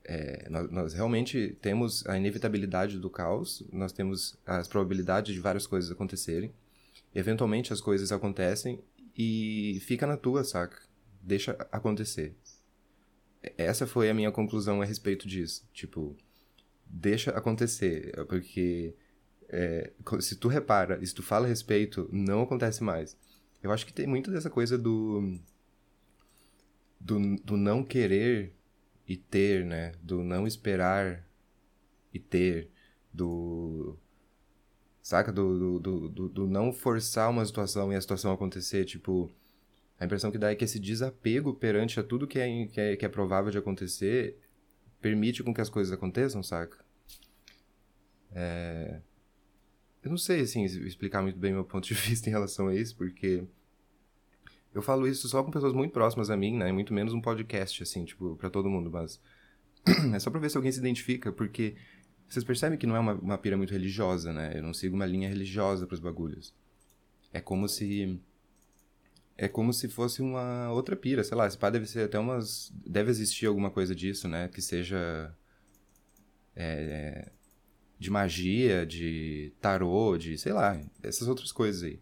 É, 0.03 0.47
nós, 0.49 0.71
nós, 0.71 0.93
realmente 0.93 1.57
temos 1.61 2.05
a 2.07 2.17
inevitabilidade 2.17 2.97
do 2.97 3.09
caos, 3.09 3.63
nós 3.71 3.91
temos 3.91 4.37
as 4.45 4.67
probabilidades 4.67 5.33
de 5.33 5.39
várias 5.39 5.67
coisas 5.67 5.91
acontecerem. 5.91 6.51
Eventualmente 7.13 7.71
as 7.71 7.81
coisas 7.81 8.11
acontecem 8.11 8.79
e 9.17 9.79
fica 9.81 10.07
na 10.07 10.17
tua, 10.17 10.43
saca? 10.43 10.81
Deixa 11.21 11.51
acontecer. 11.71 12.35
Essa 13.57 13.85
foi 13.85 14.09
a 14.09 14.13
minha 14.13 14.31
conclusão 14.31 14.81
a 14.81 14.85
respeito 14.85 15.27
disso. 15.27 15.67
Tipo, 15.73 16.15
deixa 16.85 17.31
acontecer, 17.31 18.11
porque 18.27 18.95
é, 19.49 19.91
se 20.19 20.35
tu 20.35 20.47
repara, 20.47 21.03
se 21.05 21.13
tu 21.13 21.21
fala 21.21 21.45
a 21.45 21.49
respeito, 21.49 22.09
não 22.11 22.41
acontece 22.41 22.83
mais. 22.83 23.17
Eu 23.61 23.71
acho 23.71 23.85
que 23.85 23.93
tem 23.93 24.07
muito 24.07 24.31
dessa 24.31 24.49
coisa 24.49 24.77
do, 24.77 25.37
do, 26.99 27.35
do 27.43 27.57
não 27.57 27.83
querer 27.83 28.55
e 29.11 29.17
ter, 29.17 29.65
né? 29.65 29.91
Do 30.01 30.23
não 30.23 30.47
esperar 30.47 31.27
e 32.13 32.19
ter, 32.19 32.69
do 33.13 33.97
saca? 35.01 35.31
Do, 35.31 35.79
do, 35.79 36.09
do, 36.09 36.29
do, 36.29 36.47
não 36.47 36.71
forçar 36.71 37.29
uma 37.29 37.45
situação 37.45 37.91
e 37.91 37.95
a 37.95 38.01
situação 38.01 38.31
acontecer, 38.31 38.85
tipo... 38.85 39.29
A 39.99 40.05
impressão 40.05 40.31
que 40.31 40.37
dá 40.37 40.49
é 40.49 40.55
que 40.55 40.63
esse 40.63 40.79
desapego 40.79 41.53
perante 41.53 41.99
a 41.99 42.03
tudo 42.03 42.25
que 42.25 42.39
é, 42.39 42.65
que 42.67 42.81
é, 42.81 42.95
que 42.95 43.05
é 43.05 43.09
provável 43.09 43.51
de 43.51 43.57
acontecer 43.57 44.39
permite 44.99 45.43
com 45.43 45.53
que 45.53 45.61
as 45.61 45.69
coisas 45.69 45.93
aconteçam, 45.93 46.41
saca? 46.41 46.83
É... 48.31 48.99
Eu 50.01 50.09
não 50.09 50.17
sei, 50.17 50.41
assim, 50.41 50.63
explicar 50.63 51.21
muito 51.21 51.37
bem 51.37 51.53
meu 51.53 51.65
ponto 51.65 51.87
de 51.87 51.93
vista 51.93 52.29
em 52.29 52.31
relação 52.31 52.69
a 52.69 52.75
isso, 52.75 52.95
porque 52.95 53.43
eu 54.73 54.81
falo 54.81 55.07
isso 55.07 55.27
só 55.27 55.43
com 55.43 55.51
pessoas 55.51 55.73
muito 55.73 55.91
próximas 55.91 56.29
a 56.29 56.37
mim, 56.37 56.57
né? 56.57 56.71
Muito 56.71 56.93
menos 56.93 57.13
um 57.13 57.21
podcast, 57.21 57.83
assim, 57.83 58.05
tipo, 58.05 58.35
para 58.35 58.49
todo 58.49 58.69
mundo, 58.69 58.89
mas 58.89 59.19
é 60.13 60.19
só 60.19 60.29
pra 60.29 60.39
ver 60.39 60.49
se 60.49 60.57
alguém 60.57 60.71
se 60.71 60.79
identifica, 60.79 61.31
porque 61.31 61.75
vocês 62.29 62.45
percebem 62.45 62.77
que 62.77 62.87
não 62.87 62.95
é 62.95 62.99
uma, 62.99 63.13
uma 63.13 63.37
pira 63.37 63.57
muito 63.57 63.71
religiosa, 63.71 64.31
né? 64.31 64.53
Eu 64.55 64.63
não 64.63 64.73
sigo 64.73 64.95
uma 64.95 65.05
linha 65.05 65.27
religiosa 65.27 65.85
pros 65.85 65.99
bagulhos. 65.99 66.53
É 67.33 67.41
como 67.41 67.67
se 67.67 68.19
é 69.37 69.47
como 69.47 69.73
se 69.73 69.87
fosse 69.87 70.21
uma 70.21 70.71
outra 70.71 70.95
pira, 70.95 71.23
sei 71.23 71.35
lá, 71.35 71.47
esse 71.47 71.57
pá 71.57 71.69
deve 71.69 71.87
ser 71.87 72.05
até 72.05 72.19
umas. 72.19 72.71
Deve 72.85 73.09
existir 73.09 73.47
alguma 73.47 73.71
coisa 73.71 73.95
disso, 73.95 74.27
né? 74.27 74.47
Que 74.47 74.61
seja. 74.61 75.35
É, 76.55 77.31
de 77.97 78.09
magia, 78.11 78.85
de 78.85 79.53
tarô, 79.59 80.17
de 80.17 80.37
sei 80.37 80.53
lá, 80.53 80.79
essas 81.01 81.27
outras 81.27 81.51
coisas 81.51 81.83
aí. 81.83 81.99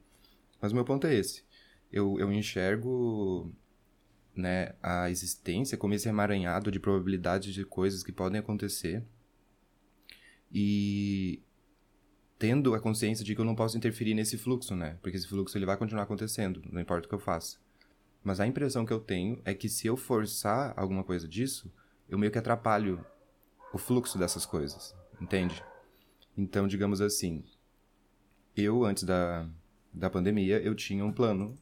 Mas 0.61 0.71
o 0.71 0.75
meu 0.75 0.83
ponto 0.83 1.07
é 1.07 1.15
esse. 1.15 1.43
Eu, 1.91 2.19
eu 2.19 2.31
enxergo 2.31 3.51
né, 4.35 4.73
a 4.81 5.09
existência 5.09 5.77
como 5.77 5.93
esse 5.93 6.07
emaranhado 6.07 6.71
de 6.71 6.79
probabilidades 6.79 7.53
de 7.53 7.65
coisas 7.65 8.03
que 8.03 8.11
podem 8.11 8.39
acontecer. 8.39 9.03
E 10.51 11.41
tendo 12.37 12.73
a 12.73 12.79
consciência 12.79 13.23
de 13.25 13.35
que 13.35 13.41
eu 13.41 13.45
não 13.45 13.55
posso 13.55 13.77
interferir 13.77 14.13
nesse 14.13 14.37
fluxo, 14.37 14.75
né? 14.75 14.97
Porque 15.01 15.17
esse 15.17 15.27
fluxo 15.27 15.57
ele 15.57 15.65
vai 15.65 15.77
continuar 15.77 16.03
acontecendo, 16.03 16.61
não 16.71 16.81
importa 16.81 17.05
o 17.05 17.09
que 17.09 17.15
eu 17.15 17.19
faça. 17.19 17.57
Mas 18.23 18.39
a 18.39 18.47
impressão 18.47 18.85
que 18.85 18.93
eu 18.93 18.99
tenho 18.99 19.41
é 19.43 19.53
que 19.53 19.67
se 19.67 19.87
eu 19.87 19.97
forçar 19.97 20.73
alguma 20.77 21.03
coisa 21.03 21.27
disso, 21.27 21.71
eu 22.07 22.17
meio 22.17 22.31
que 22.31 22.37
atrapalho 22.37 23.05
o 23.73 23.77
fluxo 23.77 24.17
dessas 24.17 24.45
coisas, 24.45 24.95
entende? 25.21 25.63
Então, 26.37 26.67
digamos 26.67 27.01
assim, 27.01 27.43
eu 28.55 28.83
antes 28.83 29.03
da, 29.03 29.47
da 29.93 30.09
pandemia, 30.09 30.61
eu 30.61 30.73
tinha 30.73 31.05
um 31.05 31.11
plano, 31.11 31.57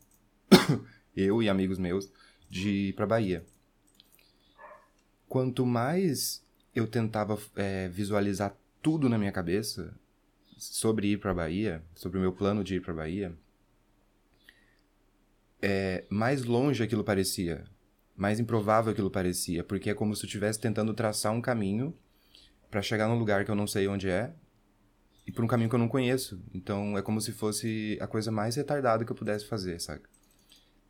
eu 1.16 1.42
e 1.42 1.50
amigos 1.50 1.77
meus, 1.77 2.12
de 2.50 2.70
ir 2.70 2.94
para 2.94 3.06
Bahia. 3.06 3.46
Quanto 5.27 5.66
mais 5.66 6.44
eu 6.74 6.88
tentava 6.88 7.38
é, 7.56 7.88
visualizar 7.89 8.56
tudo 8.82 9.10
na 9.10 9.18
minha 9.18 9.32
cabeça, 9.32 9.94
sobre 10.58 11.08
ir 11.08 11.20
para 11.20 11.34
Bahia, 11.34 11.84
sobre 11.96 12.18
o 12.18 12.22
meu 12.22 12.32
plano 12.32 12.63
de 12.63 12.75
ir 12.75 12.82
para 12.82 12.94
Bahia, 12.94 13.34
é, 15.62 16.06
mais 16.10 16.44
longe 16.44 16.84
aquilo 16.84 17.04
parecia, 17.04 17.66
mais 18.16 18.39
improvável 18.39 18.92
aquilo 18.92 19.12
parecia, 19.12 19.63
porque 19.63 19.89
é 19.89 19.94
como 19.94 20.16
se 20.16 20.24
eu 20.24 20.27
estivesse 20.27 20.60
tentando 20.60 20.94
traçar 20.94 21.32
um 21.32 21.42
caminho 21.42 21.94
para 22.70 22.82
chegar 22.82 23.08
num 23.08 23.18
lugar 23.18 23.46
que 23.46 23.51
eu 23.51 23.56
não 23.56 23.68
sei 23.68 23.88
onde 23.88 24.10
é 24.10 24.34
e 25.25 25.32
por 25.32 25.44
um 25.44 25.48
caminho 25.48 25.70
que 25.70 25.75
eu 25.75 25.80
não 25.80 25.88
conheço. 25.88 26.42
Então 26.54 26.98
é 26.98 27.01
como 27.01 27.20
se 27.20 27.32
fosse 27.32 27.98
a 28.01 28.08
coisa 28.08 28.32
mais 28.32 28.56
retardada 28.56 29.04
que 29.04 29.12
eu 29.12 29.16
pudesse 29.16 29.46
fazer, 29.46 29.80
saca? 29.80 30.10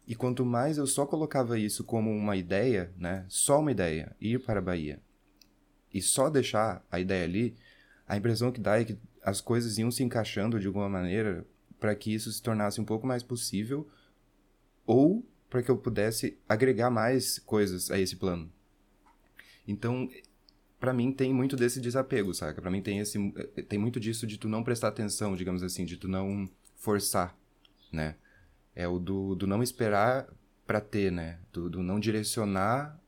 E 0.07 0.15
quanto 0.15 0.45
mais 0.45 0.77
eu 0.77 0.87
só 0.87 1.05
colocava 1.05 1.59
isso 1.59 1.83
como 1.83 2.09
uma 2.09 2.37
ideia, 2.37 2.93
né? 2.97 3.25
Só 3.27 3.59
uma 3.59 3.71
ideia, 3.71 4.15
ir 4.21 4.39
para 4.39 4.59
a 4.59 4.63
Bahia. 4.63 5.01
E 5.93 6.01
só 6.01 6.29
deixar 6.29 6.85
a 6.89 6.99
ideia 6.99 7.25
ali, 7.25 7.55
a 8.07 8.15
impressão 8.15 8.51
que 8.51 8.61
dá 8.61 8.79
é 8.79 8.85
que 8.85 8.97
as 9.21 9.41
coisas 9.41 9.77
iam 9.77 9.91
se 9.91 10.03
encaixando 10.03 10.59
de 10.59 10.67
alguma 10.67 10.87
maneira 10.87 11.45
para 11.79 11.93
que 11.93 12.13
isso 12.13 12.31
se 12.31 12.41
tornasse 12.41 12.79
um 12.79 12.85
pouco 12.85 13.05
mais 13.05 13.21
possível 13.21 13.87
ou 14.85 15.25
para 15.49 15.61
que 15.61 15.69
eu 15.69 15.77
pudesse 15.77 16.37
agregar 16.47 16.89
mais 16.89 17.39
coisas 17.39 17.91
a 17.91 17.99
esse 17.99 18.15
plano. 18.15 18.49
Então, 19.67 20.09
para 20.79 20.93
mim 20.93 21.11
tem 21.11 21.33
muito 21.33 21.57
desse 21.57 21.81
desapego, 21.81 22.33
saca? 22.33 22.61
Para 22.61 22.71
mim 22.71 22.81
tem 22.81 22.99
esse 22.99 23.19
tem 23.67 23.77
muito 23.77 23.99
disso 23.99 24.25
de 24.25 24.37
tu 24.37 24.47
não 24.47 24.63
prestar 24.63 24.87
atenção, 24.87 25.35
digamos 25.35 25.63
assim, 25.63 25.83
de 25.83 25.97
tu 25.97 26.07
não 26.07 26.49
forçar, 26.77 27.35
né? 27.91 28.15
É 28.79 28.87
o 28.87 28.99
do, 28.99 29.33
do 29.33 29.47
não 29.47 29.63
esperar 29.63 30.27
para 30.67 30.79
ter, 30.79 31.11
né? 31.11 31.39
Do, 31.51 31.67
do 31.67 31.81
não 31.81 31.99
direcionar 31.99 33.01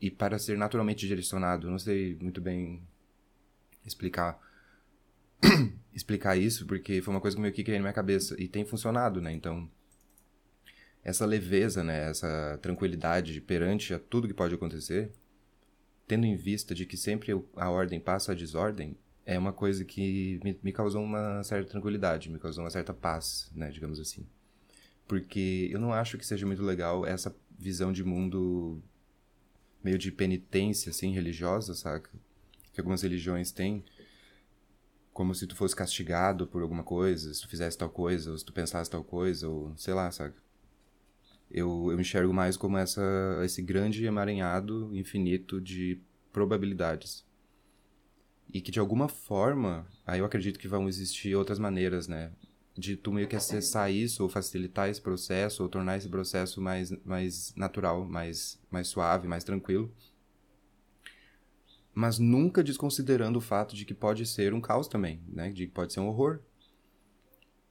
e 0.00 0.10
para 0.10 0.38
ser 0.38 0.56
naturalmente 0.56 1.06
direcionado. 1.06 1.70
Não 1.70 1.78
sei 1.78 2.16
muito 2.18 2.40
bem 2.40 2.82
explicar 3.84 4.40
explicar 5.92 6.34
isso, 6.38 6.64
porque 6.64 7.02
foi 7.02 7.12
uma 7.12 7.20
coisa 7.20 7.36
que 7.36 7.42
meio 7.42 7.52
que 7.52 7.62
criei 7.62 7.78
na 7.78 7.82
minha 7.82 7.92
cabeça. 7.92 8.34
E 8.40 8.48
tem 8.48 8.64
funcionado, 8.64 9.20
né? 9.20 9.30
Então, 9.30 9.70
essa 11.04 11.26
leveza, 11.26 11.84
né? 11.84 12.08
Essa 12.08 12.58
tranquilidade 12.62 13.38
perante 13.38 13.92
a 13.92 13.98
tudo 13.98 14.28
que 14.28 14.32
pode 14.32 14.54
acontecer, 14.54 15.12
tendo 16.08 16.24
em 16.24 16.36
vista 16.36 16.74
de 16.74 16.86
que 16.86 16.96
sempre 16.96 17.32
a 17.54 17.68
ordem 17.68 18.00
passa 18.00 18.32
a 18.32 18.34
desordem, 18.34 18.96
é 19.26 19.38
uma 19.38 19.52
coisa 19.52 19.84
que 19.84 20.40
me, 20.42 20.58
me 20.62 20.72
causou 20.72 21.04
uma 21.04 21.44
certa 21.44 21.70
tranquilidade, 21.70 22.30
me 22.30 22.38
causou 22.38 22.64
uma 22.64 22.70
certa 22.70 22.94
paz, 22.94 23.50
né? 23.54 23.70
Digamos 23.70 24.00
assim. 24.00 24.26
Porque 25.10 25.68
eu 25.72 25.80
não 25.80 25.92
acho 25.92 26.16
que 26.16 26.24
seja 26.24 26.46
muito 26.46 26.62
legal 26.62 27.04
essa 27.04 27.34
visão 27.58 27.92
de 27.92 28.04
mundo 28.04 28.80
meio 29.82 29.98
de 29.98 30.12
penitência, 30.12 30.90
assim, 30.90 31.12
religiosa, 31.12 31.74
saca? 31.74 32.08
Que 32.72 32.80
algumas 32.80 33.02
religiões 33.02 33.50
têm 33.50 33.84
como 35.12 35.34
se 35.34 35.48
tu 35.48 35.56
fosse 35.56 35.74
castigado 35.74 36.46
por 36.46 36.62
alguma 36.62 36.84
coisa, 36.84 37.34
se 37.34 37.40
tu 37.40 37.48
fizesse 37.48 37.76
tal 37.76 37.90
coisa, 37.90 38.30
ou 38.30 38.38
se 38.38 38.44
tu 38.44 38.52
pensasse 38.52 38.88
tal 38.88 39.02
coisa, 39.02 39.48
ou 39.48 39.76
sei 39.76 39.94
lá, 39.94 40.12
sabe? 40.12 40.34
Eu, 41.50 41.88
eu 41.90 42.00
enxergo 42.00 42.32
mais 42.32 42.56
como 42.56 42.78
essa, 42.78 43.02
esse 43.44 43.60
grande 43.60 44.04
emaranhado 44.04 44.94
infinito 44.94 45.60
de 45.60 46.00
probabilidades. 46.32 47.26
E 48.54 48.60
que 48.60 48.70
de 48.70 48.78
alguma 48.78 49.08
forma, 49.08 49.88
aí 50.06 50.20
eu 50.20 50.24
acredito 50.24 50.56
que 50.56 50.68
vão 50.68 50.88
existir 50.88 51.34
outras 51.34 51.58
maneiras, 51.58 52.06
né? 52.06 52.30
De 52.80 52.96
tu 52.96 53.12
meio 53.12 53.28
que 53.28 53.36
acessar 53.36 53.92
isso, 53.92 54.22
ou 54.22 54.28
facilitar 54.28 54.88
esse 54.88 55.00
processo, 55.00 55.62
ou 55.62 55.68
tornar 55.68 55.98
esse 55.98 56.08
processo 56.08 56.60
mais, 56.60 56.90
mais 57.04 57.54
natural, 57.54 58.04
mais, 58.06 58.58
mais 58.70 58.88
suave, 58.88 59.28
mais 59.28 59.44
tranquilo 59.44 59.92
mas 61.92 62.18
nunca 62.18 62.62
desconsiderando 62.62 63.38
o 63.38 63.42
fato 63.42 63.74
de 63.74 63.84
que 63.84 63.92
pode 63.92 64.24
ser 64.24 64.54
um 64.54 64.60
caos 64.60 64.88
também, 64.88 65.20
né? 65.28 65.50
De 65.50 65.66
que 65.66 65.72
pode 65.72 65.92
ser 65.92 66.00
um 66.00 66.08
horror. 66.08 66.40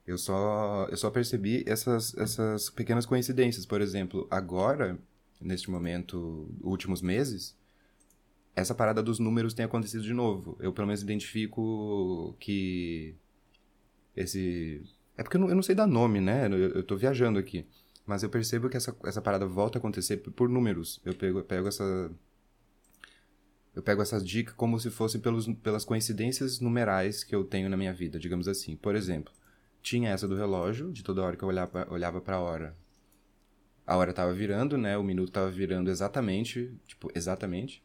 Eu 0.06 0.18
só, 0.18 0.88
eu 0.90 0.98
só 0.98 1.10
percebi 1.10 1.64
essas, 1.68 2.16
essas 2.18 2.70
pequenas 2.70 3.06
coincidências. 3.06 3.66
Por 3.66 3.82
exemplo, 3.82 4.28
agora, 4.30 5.00
neste 5.40 5.70
momento, 5.70 6.48
últimos 6.62 7.02
meses, 7.02 7.56
essa 8.56 8.76
parada 8.76 9.02
dos 9.02 9.20
números 9.20 9.54
tem 9.54 9.66
acontecido 9.66 10.04
de 10.04 10.14
novo. 10.14 10.58
Eu, 10.60 10.74
pelo 10.74 10.88
menos, 10.88 11.02
identifico 11.02 12.36
que 12.40 13.16
esse... 14.16 14.84
É 15.20 15.24
porque 15.24 15.36
eu 15.36 15.42
não, 15.42 15.50
eu 15.50 15.56
não 15.56 15.62
sei 15.62 15.76
dar 15.76 15.86
nome, 15.86 16.22
né? 16.22 16.46
Eu, 16.48 16.76
eu 16.76 16.84
tô 16.84 16.96
viajando 16.96 17.38
aqui. 17.38 17.68
Mas 18.06 18.24
eu 18.24 18.30
percebo 18.30 18.70
que 18.70 18.78
essa, 18.78 18.96
essa 19.04 19.22
parada 19.22 19.46
volta 19.46 19.78
a 19.78 19.80
acontecer 19.80 20.16
por 20.18 20.48
números. 20.48 21.02
Eu 21.04 21.14
pego, 21.14 21.40
eu 21.40 21.44
pego 21.44 21.68
essa 21.68 22.10
eu 23.76 23.84
pego 23.84 24.02
essas 24.02 24.26
dicas 24.26 24.54
como 24.56 24.80
se 24.80 24.90
fossem 24.90 25.20
pelos, 25.20 25.46
pelas 25.56 25.84
coincidências 25.84 26.62
numerais 26.62 27.22
que 27.22 27.36
eu 27.36 27.44
tenho 27.44 27.70
na 27.70 27.76
minha 27.76 27.94
vida, 27.94 28.18
digamos 28.18 28.48
assim. 28.48 28.78
Por 28.78 28.96
exemplo, 28.96 29.34
tinha 29.82 30.10
essa 30.10 30.26
do 30.26 30.38
relógio, 30.38 30.90
de 30.90 31.04
toda 31.04 31.22
hora 31.22 31.36
que 31.36 31.44
eu 31.44 31.50
olhava, 31.50 31.86
olhava 31.92 32.22
para 32.22 32.38
a 32.38 32.40
hora. 32.40 32.78
A 33.86 33.98
hora 33.98 34.12
estava 34.12 34.34
virando, 34.34 34.78
né? 34.78 34.98
O 34.98 35.04
minuto 35.04 35.32
estava 35.32 35.52
virando 35.52 35.92
exatamente, 35.92 36.74
tipo, 36.88 37.12
exatamente. 37.14 37.84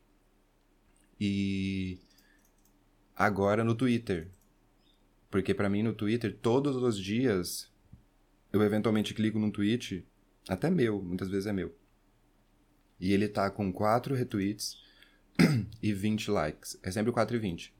E 1.20 1.98
agora 3.16 3.64
no 3.64 3.74
Twitter. 3.74 4.30
Porque 5.34 5.52
para 5.52 5.68
mim 5.68 5.82
no 5.82 5.92
Twitter, 5.92 6.38
todos 6.40 6.76
os 6.76 6.96
dias, 6.96 7.68
eu 8.52 8.62
eventualmente 8.62 9.12
clico 9.12 9.36
num 9.36 9.50
tweet 9.50 10.06
até 10.48 10.70
meu, 10.70 11.02
muitas 11.02 11.28
vezes 11.28 11.48
é 11.48 11.52
meu. 11.52 11.74
E 13.00 13.12
ele 13.12 13.26
tá 13.26 13.50
com 13.50 13.72
4 13.72 14.14
retweets 14.14 14.80
e 15.82 15.92
20 15.92 16.30
likes. 16.30 16.78
É 16.84 16.90
sempre 16.92 17.10
4 17.10 17.36
e 17.36 17.40
20. 17.40 17.74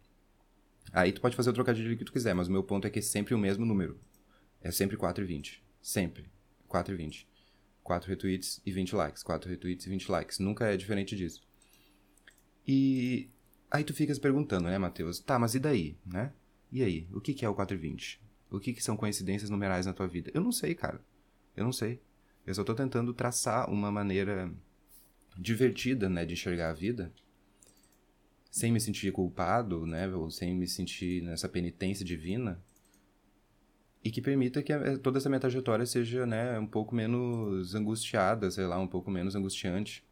Aí 0.92 1.12
tu 1.12 1.20
pode 1.20 1.36
fazer 1.36 1.50
o 1.50 1.52
trocadilho 1.52 1.96
que 1.96 2.04
tu 2.04 2.12
quiser, 2.12 2.34
mas 2.34 2.48
o 2.48 2.50
meu 2.50 2.64
ponto 2.64 2.88
é 2.88 2.90
que 2.90 2.98
é 2.98 3.02
sempre 3.02 3.36
o 3.36 3.38
mesmo 3.38 3.64
número. 3.64 4.00
É 4.60 4.72
sempre 4.72 4.96
4 4.96 5.22
e 5.22 5.26
20. 5.28 5.62
Sempre. 5.80 6.28
4 6.66 6.92
e 6.92 6.96
20. 6.96 7.28
4 7.84 8.08
retweets 8.08 8.60
e 8.66 8.72
20 8.72 8.96
likes. 8.96 9.22
4 9.22 9.48
retweets 9.48 9.86
e 9.86 9.90
20 9.90 10.10
likes. 10.10 10.38
Nunca 10.40 10.66
é 10.66 10.76
diferente 10.76 11.14
disso. 11.14 11.40
E 12.66 13.30
aí 13.70 13.84
tu 13.84 13.94
fica 13.94 14.12
se 14.12 14.20
perguntando, 14.20 14.64
né, 14.64 14.76
Matheus? 14.76 15.20
Tá, 15.20 15.38
mas 15.38 15.54
e 15.54 15.60
daí, 15.60 15.96
né? 16.04 16.32
E 16.74 16.82
aí? 16.82 17.06
O 17.12 17.20
que, 17.20 17.44
é 17.44 17.48
o 17.48 17.54
4 17.54 17.76
e 17.76 17.78
20? 17.78 18.20
O 18.50 18.58
que, 18.58 18.72
que 18.72 18.82
são 18.82 18.96
coincidências 18.96 19.48
numerais 19.48 19.86
na 19.86 19.92
tua 19.92 20.08
vida? 20.08 20.32
Eu 20.34 20.40
não 20.40 20.50
sei, 20.50 20.74
cara. 20.74 21.00
Eu 21.56 21.62
não 21.62 21.72
sei. 21.72 22.00
Eu 22.44 22.52
só 22.52 22.64
tô 22.64 22.74
tentando 22.74 23.14
traçar 23.14 23.70
uma 23.70 23.92
maneira 23.92 24.52
divertida, 25.38 26.08
né, 26.08 26.26
de 26.26 26.32
enxergar 26.32 26.70
a 26.70 26.72
vida, 26.72 27.12
sem 28.50 28.72
me 28.72 28.80
sentir 28.80 29.12
culpado, 29.12 29.86
né, 29.86 30.08
ou 30.08 30.28
sem 30.32 30.52
me 30.52 30.66
sentir 30.66 31.22
nessa 31.22 31.48
penitência 31.48 32.04
divina, 32.04 32.60
e 34.02 34.10
que 34.10 34.20
permita 34.20 34.60
que 34.60 34.72
toda 34.98 35.18
essa 35.18 35.28
minha 35.28 35.40
trajetória 35.40 35.86
seja, 35.86 36.26
né, 36.26 36.58
um 36.58 36.66
pouco 36.66 36.92
menos 36.92 37.76
angustiada, 37.76 38.50
sei 38.50 38.66
lá, 38.66 38.80
um 38.80 38.88
pouco 38.88 39.12
menos 39.12 39.36
angustiante. 39.36 40.04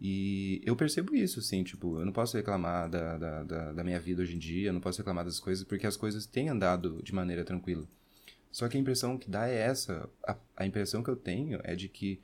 E 0.00 0.60
eu 0.64 0.76
percebo 0.76 1.14
isso, 1.14 1.38
assim, 1.40 1.64
tipo, 1.64 1.98
eu 1.98 2.04
não 2.04 2.12
posso 2.12 2.36
reclamar 2.36 2.88
da, 2.90 3.16
da, 3.16 3.42
da, 3.44 3.72
da 3.72 3.84
minha 3.84 3.98
vida 3.98 4.22
hoje 4.22 4.36
em 4.36 4.38
dia, 4.38 4.68
eu 4.68 4.72
não 4.72 4.80
posso 4.80 4.98
reclamar 4.98 5.24
das 5.24 5.40
coisas, 5.40 5.64
porque 5.64 5.86
as 5.86 5.96
coisas 5.96 6.26
têm 6.26 6.50
andado 6.50 7.00
de 7.02 7.14
maneira 7.14 7.44
tranquila. 7.44 7.88
Só 8.52 8.68
que 8.68 8.76
a 8.76 8.80
impressão 8.80 9.18
que 9.18 9.30
dá 9.30 9.48
é 9.48 9.56
essa. 9.56 10.08
A, 10.26 10.36
a 10.56 10.66
impressão 10.66 11.02
que 11.02 11.10
eu 11.10 11.16
tenho 11.16 11.60
é 11.64 11.74
de 11.74 11.88
que 11.88 12.20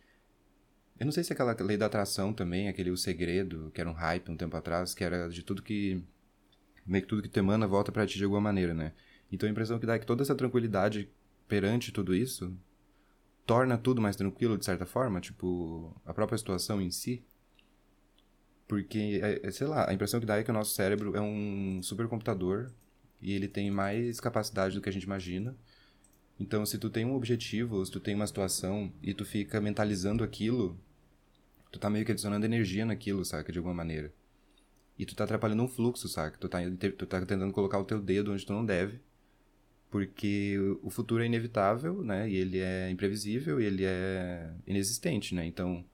eu 1.03 1.05
não 1.05 1.13
sei 1.13 1.25
se 1.25 1.33
é 1.33 1.35
aquela 1.35 1.57
lei 1.61 1.77
da 1.77 1.87
atração 1.87 2.33
também, 2.33 2.69
aquele 2.69 2.91
O 2.91 2.97
Segredo, 2.97 3.73
que 3.75 3.81
era 3.81 3.91
um 3.91 3.93
hype 3.93 4.31
um 4.31 4.37
tempo 4.37 4.57
atrás, 4.57 4.95
que 4.95 5.03
era 5.03 5.29
de 5.29 5.43
tudo 5.43 5.63
que. 5.63 6.01
meio 6.87 7.03
que 7.03 7.09
tudo 7.09 7.23
que 7.23 7.29
te 7.29 7.41
emana 7.41 7.67
volta 7.67 7.91
para 7.91 8.07
ti 8.07 8.19
de 8.19 8.25
alguma 8.25 8.41
maneira, 8.41 8.73
né? 8.73 8.93
Então 9.31 9.49
a 9.49 9.51
impressão 9.51 9.79
que 9.79 9.87
dá 9.87 9.95
é 9.95 9.99
que 9.99 10.07
toda 10.07 10.23
essa 10.23 10.35
tranquilidade 10.35 11.11
perante 11.49 11.91
tudo 11.91 12.15
isso 12.15 12.57
torna 13.45 13.77
tudo 13.77 14.01
mais 14.01 14.15
tranquilo 14.15 14.57
de 14.57 14.65
certa 14.65 14.87
forma, 14.87 15.21
tipo, 15.21 15.93
a 16.07 16.15
própria 16.15 16.39
situação 16.39 16.81
em 16.81 16.91
si. 16.91 17.25
Porque, 18.73 19.21
é, 19.23 19.47
é, 19.47 19.51
sei 19.51 19.67
lá, 19.67 19.87
a 19.87 19.93
impressão 19.93 20.19
que 20.19 20.25
dá 20.25 20.39
é 20.39 20.43
que 20.43 20.51
o 20.51 20.55
nosso 20.55 20.75
cérebro 20.75 21.15
é 21.15 21.21
um 21.21 21.83
supercomputador 21.83 22.71
e 23.21 23.35
ele 23.35 23.47
tem 23.47 23.71
mais 23.71 24.19
capacidade 24.19 24.75
do 24.75 24.81
que 24.81 24.89
a 24.89 24.93
gente 24.93 25.03
imagina. 25.03 25.55
Então, 26.41 26.65
se 26.65 26.79
tu 26.79 26.89
tem 26.89 27.05
um 27.05 27.15
objetivo, 27.15 27.85
se 27.85 27.93
tu 27.93 28.01
tem 28.01 28.15
uma 28.15 28.27
situação 28.27 28.91
e 29.03 29.13
tu 29.13 29.27
fica 29.27 29.61
mentalizando 29.61 30.25
aquilo, 30.25 30.81
tu 31.71 31.79
tá 31.79 31.91
meio 31.91 32.07
que 32.07 32.13
adicionando 32.13 32.47
energia 32.47 32.87
naquilo, 32.87 33.23
saca? 33.27 33.53
De 33.53 33.59
alguma 33.59 33.75
maneira. 33.75 34.11
E 34.99 35.05
tu 35.05 35.15
tá 35.15 35.25
atrapalhando 35.25 35.63
um 35.63 35.69
fluxo, 35.69 36.09
saca? 36.09 36.39
Tu 36.39 36.49
tá, 36.49 36.61
tu 36.97 37.07
tá 37.07 37.21
tentando 37.27 37.53
colocar 37.53 37.79
o 37.79 37.85
teu 37.85 38.01
dedo 38.01 38.33
onde 38.33 38.47
tu 38.47 38.55
não 38.55 38.65
deve. 38.65 39.01
Porque 39.91 40.57
o 40.83 40.89
futuro 40.89 41.23
é 41.23 41.27
inevitável, 41.27 42.03
né? 42.03 42.27
E 42.27 42.37
ele 42.37 42.59
é 42.59 42.89
imprevisível 42.89 43.61
e 43.61 43.67
ele 43.67 43.85
é 43.85 44.51
inexistente, 44.67 45.35
né? 45.35 45.45
Então, 45.45 45.85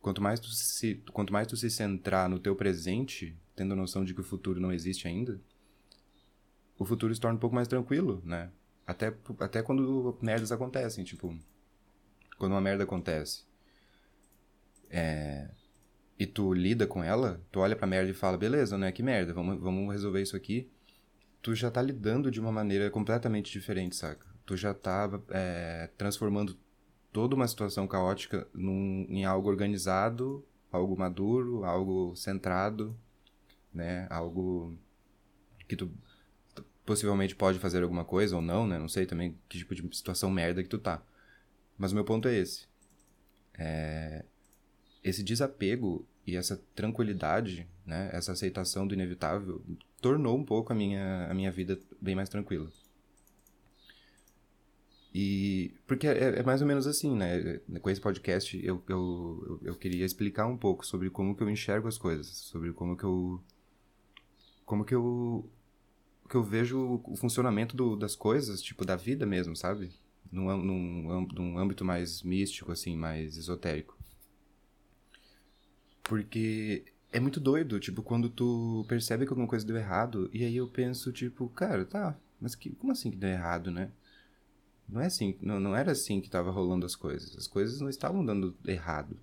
quanto 0.00 0.22
mais 0.22 0.38
tu 0.38 0.48
se, 0.48 1.02
quanto 1.12 1.32
mais 1.32 1.46
tu 1.46 1.56
se 1.56 1.70
centrar 1.70 2.28
no 2.28 2.38
teu 2.38 2.54
presente, 2.54 3.36
tendo 3.54 3.72
a 3.72 3.76
noção 3.76 4.04
de 4.04 4.14
que 4.14 4.20
o 4.20 4.24
futuro 4.24 4.60
não 4.60 4.72
existe 4.72 5.08
ainda, 5.08 5.40
o 6.78 6.84
futuro 6.84 7.14
se 7.14 7.20
torna 7.20 7.36
um 7.36 7.40
pouco 7.40 7.54
mais 7.54 7.68
tranquilo, 7.68 8.22
né? 8.24 8.50
Até, 8.86 9.12
até 9.40 9.62
quando 9.62 10.16
merdas 10.22 10.52
acontecem, 10.52 11.04
tipo... 11.04 11.36
Quando 12.38 12.52
uma 12.52 12.60
merda 12.60 12.84
acontece 12.84 13.46
é, 14.90 15.48
e 16.18 16.26
tu 16.26 16.52
lida 16.52 16.86
com 16.86 17.02
ela, 17.02 17.40
tu 17.50 17.60
olha 17.60 17.76
pra 17.76 17.86
merda 17.86 18.10
e 18.10 18.14
fala, 18.14 18.36
beleza, 18.36 18.78
né? 18.78 18.90
Que 18.92 19.02
merda, 19.02 19.32
vamos, 19.32 19.60
vamos 19.60 19.92
resolver 19.92 20.22
isso 20.22 20.36
aqui. 20.36 20.70
Tu 21.42 21.54
já 21.54 21.70
tá 21.70 21.82
lidando 21.82 22.30
de 22.30 22.40
uma 22.40 22.50
maneira 22.50 22.90
completamente 22.90 23.52
diferente, 23.52 23.94
saca? 23.94 24.26
Tu 24.44 24.56
já 24.56 24.72
tá 24.72 25.08
é, 25.30 25.90
transformando 25.96 26.56
toda 27.16 27.34
uma 27.34 27.48
situação 27.48 27.88
caótica 27.88 28.46
num, 28.52 29.06
em 29.08 29.24
algo 29.24 29.48
organizado, 29.48 30.44
algo 30.70 30.94
maduro, 30.98 31.64
algo 31.64 32.14
centrado, 32.14 32.94
né? 33.72 34.06
Algo 34.10 34.76
que 35.66 35.74
tu 35.74 35.90
possivelmente 36.84 37.34
pode 37.34 37.58
fazer 37.58 37.82
alguma 37.82 38.04
coisa 38.04 38.36
ou 38.36 38.42
não, 38.42 38.66
né? 38.66 38.78
Não 38.78 38.86
sei 38.86 39.06
também 39.06 39.34
que 39.48 39.56
tipo 39.56 39.74
de 39.74 39.96
situação 39.96 40.30
merda 40.30 40.62
que 40.62 40.68
tu 40.68 40.76
tá. 40.78 41.02
Mas 41.78 41.90
o 41.90 41.94
meu 41.94 42.04
ponto 42.04 42.28
é 42.28 42.34
esse. 42.34 42.66
É, 43.54 44.22
esse 45.02 45.22
desapego 45.22 46.06
e 46.26 46.36
essa 46.36 46.62
tranquilidade, 46.74 47.66
né, 47.86 48.10
essa 48.12 48.32
aceitação 48.32 48.86
do 48.86 48.92
inevitável, 48.92 49.64
tornou 50.02 50.36
um 50.36 50.44
pouco 50.44 50.70
a 50.70 50.76
minha, 50.76 51.28
a 51.30 51.32
minha 51.32 51.50
vida 51.50 51.80
bem 51.98 52.14
mais 52.14 52.28
tranquila. 52.28 52.70
E. 55.18 55.72
Porque 55.86 56.06
é, 56.06 56.40
é, 56.40 56.42
mais 56.42 56.60
ou 56.60 56.68
menos 56.68 56.86
assim, 56.86 57.16
né? 57.16 57.58
Com 57.80 57.88
esse 57.88 57.98
podcast 57.98 58.54
eu, 58.62 58.82
eu, 58.86 59.60
eu 59.62 59.74
queria 59.74 60.04
explicar 60.04 60.46
um 60.46 60.58
pouco 60.58 60.84
sobre 60.84 61.08
como 61.08 61.34
que 61.34 61.42
eu 61.42 61.48
enxergo 61.48 61.88
as 61.88 61.96
coisas, 61.96 62.26
sobre 62.26 62.70
como 62.74 62.94
que 62.94 63.04
eu. 63.04 63.42
Como 64.66 64.84
que 64.84 64.94
eu. 64.94 65.50
Que 66.28 66.34
eu 66.34 66.42
vejo 66.42 67.00
o 67.02 67.16
funcionamento 67.16 67.74
do, 67.74 67.96
das 67.96 68.14
coisas, 68.14 68.60
tipo, 68.60 68.84
da 68.84 68.94
vida 68.94 69.24
mesmo, 69.24 69.56
sabe? 69.56 69.90
Num, 70.30 70.54
num, 70.54 71.26
num 71.32 71.58
âmbito 71.58 71.82
mais 71.82 72.22
místico, 72.22 72.70
assim, 72.70 72.94
mais 72.94 73.38
esotérico. 73.38 73.96
Porque 76.02 76.84
é 77.10 77.18
muito 77.18 77.40
doido, 77.40 77.80
tipo, 77.80 78.02
quando 78.02 78.28
tu 78.28 78.84
percebe 78.86 79.24
que 79.24 79.30
alguma 79.30 79.48
coisa 79.48 79.66
deu 79.66 79.76
errado, 79.76 80.28
e 80.30 80.44
aí 80.44 80.56
eu 80.56 80.68
penso, 80.68 81.10
tipo, 81.10 81.48
cara, 81.48 81.86
tá, 81.86 82.18
mas 82.38 82.54
que, 82.54 82.70
como 82.74 82.92
assim 82.92 83.10
que 83.10 83.16
deu 83.16 83.30
errado, 83.30 83.70
né? 83.70 83.90
Não 84.88 85.00
é 85.00 85.06
assim, 85.06 85.36
não, 85.40 85.58
não 85.58 85.74
era 85.74 85.92
assim 85.92 86.20
que 86.20 86.30
tava 86.30 86.50
rolando 86.50 86.86
as 86.86 86.94
coisas. 86.94 87.36
As 87.36 87.46
coisas 87.46 87.80
não 87.80 87.88
estavam 87.88 88.24
dando 88.24 88.56
errado. 88.64 89.18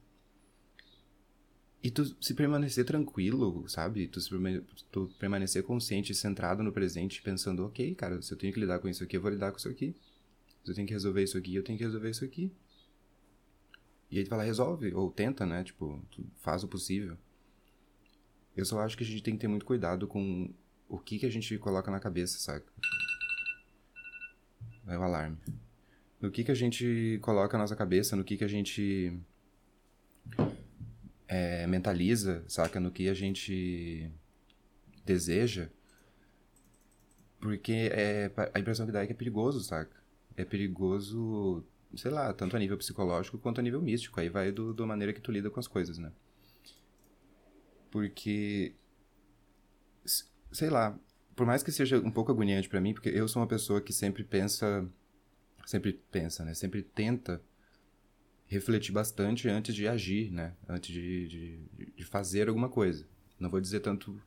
E 1.82 1.92
tu 1.92 2.06
se 2.22 2.34
permanecer 2.34 2.86
tranquilo, 2.86 3.68
sabe? 3.68 4.08
Tu, 4.08 4.20
tu 4.92 5.10
permanecer 5.20 5.64
consciente, 5.64 6.16
centrado 6.16 6.64
no 6.64 6.72
presente, 6.72 7.22
pensando, 7.22 7.66
ok, 7.66 7.94
cara, 7.96 8.22
se 8.22 8.34
eu 8.34 8.38
tenho 8.38 8.54
que 8.54 8.60
lidar 8.60 8.80
com 8.80 8.88
isso 8.88 9.04
aqui, 9.04 9.18
eu 9.18 9.22
vou 9.22 9.32
lidar 9.32 9.52
com 9.52 9.58
isso 9.58 9.68
aqui. 9.68 9.94
Se 10.64 10.72
eu 10.72 10.76
tenho 10.76 10.88
que 10.88 10.94
resolver 10.94 11.24
isso 11.24 11.38
aqui, 11.38 11.56
eu 11.56 11.64
tenho 11.64 11.78
que 11.78 11.84
resolver 11.84 12.10
isso 12.10 12.24
aqui. 12.24 12.52
E 14.10 14.20
aí 14.20 14.24
tu 14.24 14.34
lá 14.34 14.44
resolve, 14.44 14.94
ou 14.94 15.12
tenta, 15.12 15.46
né? 15.46 15.64
Tipo, 15.64 16.02
faz 16.38 16.64
o 16.64 16.68
possível. 16.68 17.18
Eu 18.56 18.64
só 18.64 18.80
acho 18.80 18.96
que 18.96 19.04
a 19.04 19.08
gente 19.08 19.24
tem 19.24 19.34
que 19.34 19.42
ter 19.42 19.48
muito 19.48 19.66
cuidado 19.66 20.08
com 20.08 20.54
o 20.88 21.00
que, 21.00 21.20
que 21.20 21.26
a 21.26 21.32
gente 21.32 21.58
coloca 21.58 21.92
na 21.92 22.00
cabeça, 22.00 22.38
saca? 22.38 22.72
Vai 24.84 24.98
o 24.98 25.04
alarme. 25.04 25.38
No 26.20 26.32
que, 26.32 26.44
que 26.44 26.52
a 26.52 26.56
gente 26.56 27.20
coloca 27.22 27.58
na 27.58 27.64
nossa 27.64 27.76
cabeça, 27.76 28.16
no 28.16 28.24
que, 28.24 28.38
que 28.38 28.44
a 28.44 28.48
gente 28.48 29.18
é, 31.28 31.68
mentaliza, 31.68 32.44
saca? 32.48 32.80
No 32.80 32.92
que 32.92 33.10
a 33.10 33.14
gente 33.14 34.10
deseja. 35.06 35.70
Porque 37.40 37.90
é, 37.92 38.32
a 38.54 38.60
impressão 38.60 38.86
que 38.86 38.92
dá 38.92 39.04
é 39.04 39.06
que 39.06 39.14
é 39.14 39.16
perigoso, 39.16 39.62
saca? 39.62 39.96
É 40.36 40.46
perigoso 40.46 41.66
sei 41.96 42.12
lá, 42.12 42.34
tanto 42.34 42.56
a 42.56 42.60
nível 42.60 42.78
psicológico 42.78 43.38
quanto 43.38 43.60
a 43.60 43.64
nível 43.64 43.82
místico. 43.82 44.20
Aí 44.20 44.30
vai 44.30 44.52
do, 44.52 44.74
da 44.74 44.86
maneira 44.86 45.14
que 45.14 45.22
tu 45.22 45.32
lida 45.32 45.50
com 45.50 45.60
as 45.60 45.68
coisas, 45.68 45.98
né? 45.98 46.12
Porque, 47.92 48.74
sei 50.52 50.70
lá, 50.70 50.98
por 51.36 51.46
mais 51.46 51.64
que 51.64 51.72
seja 51.72 51.98
um 52.00 52.12
pouco 52.12 52.32
agoniante 52.32 52.70
para 52.70 52.82
mim, 52.82 52.94
porque 52.94 53.10
eu 53.10 53.28
sou 53.28 53.42
uma 53.42 53.48
pessoa 53.48 53.82
que 53.82 53.94
sempre 53.94 54.24
pensa, 54.24 54.86
sempre 55.66 55.94
pensa, 56.12 56.44
né? 56.44 56.54
Sempre 56.54 56.84
tenta 56.84 57.42
refletir 58.46 58.92
bastante 58.92 59.50
antes 59.50 59.74
de 59.74 59.88
agir, 59.88 60.32
né? 60.32 60.54
Antes 60.68 60.94
de, 60.94 61.28
de, 61.28 61.94
de 61.96 62.04
fazer 62.04 62.48
alguma 62.48 62.70
coisa. 62.70 63.06
Não 63.40 63.50
vou 63.50 63.60
dizer 63.60 63.80
tanto 63.80 64.22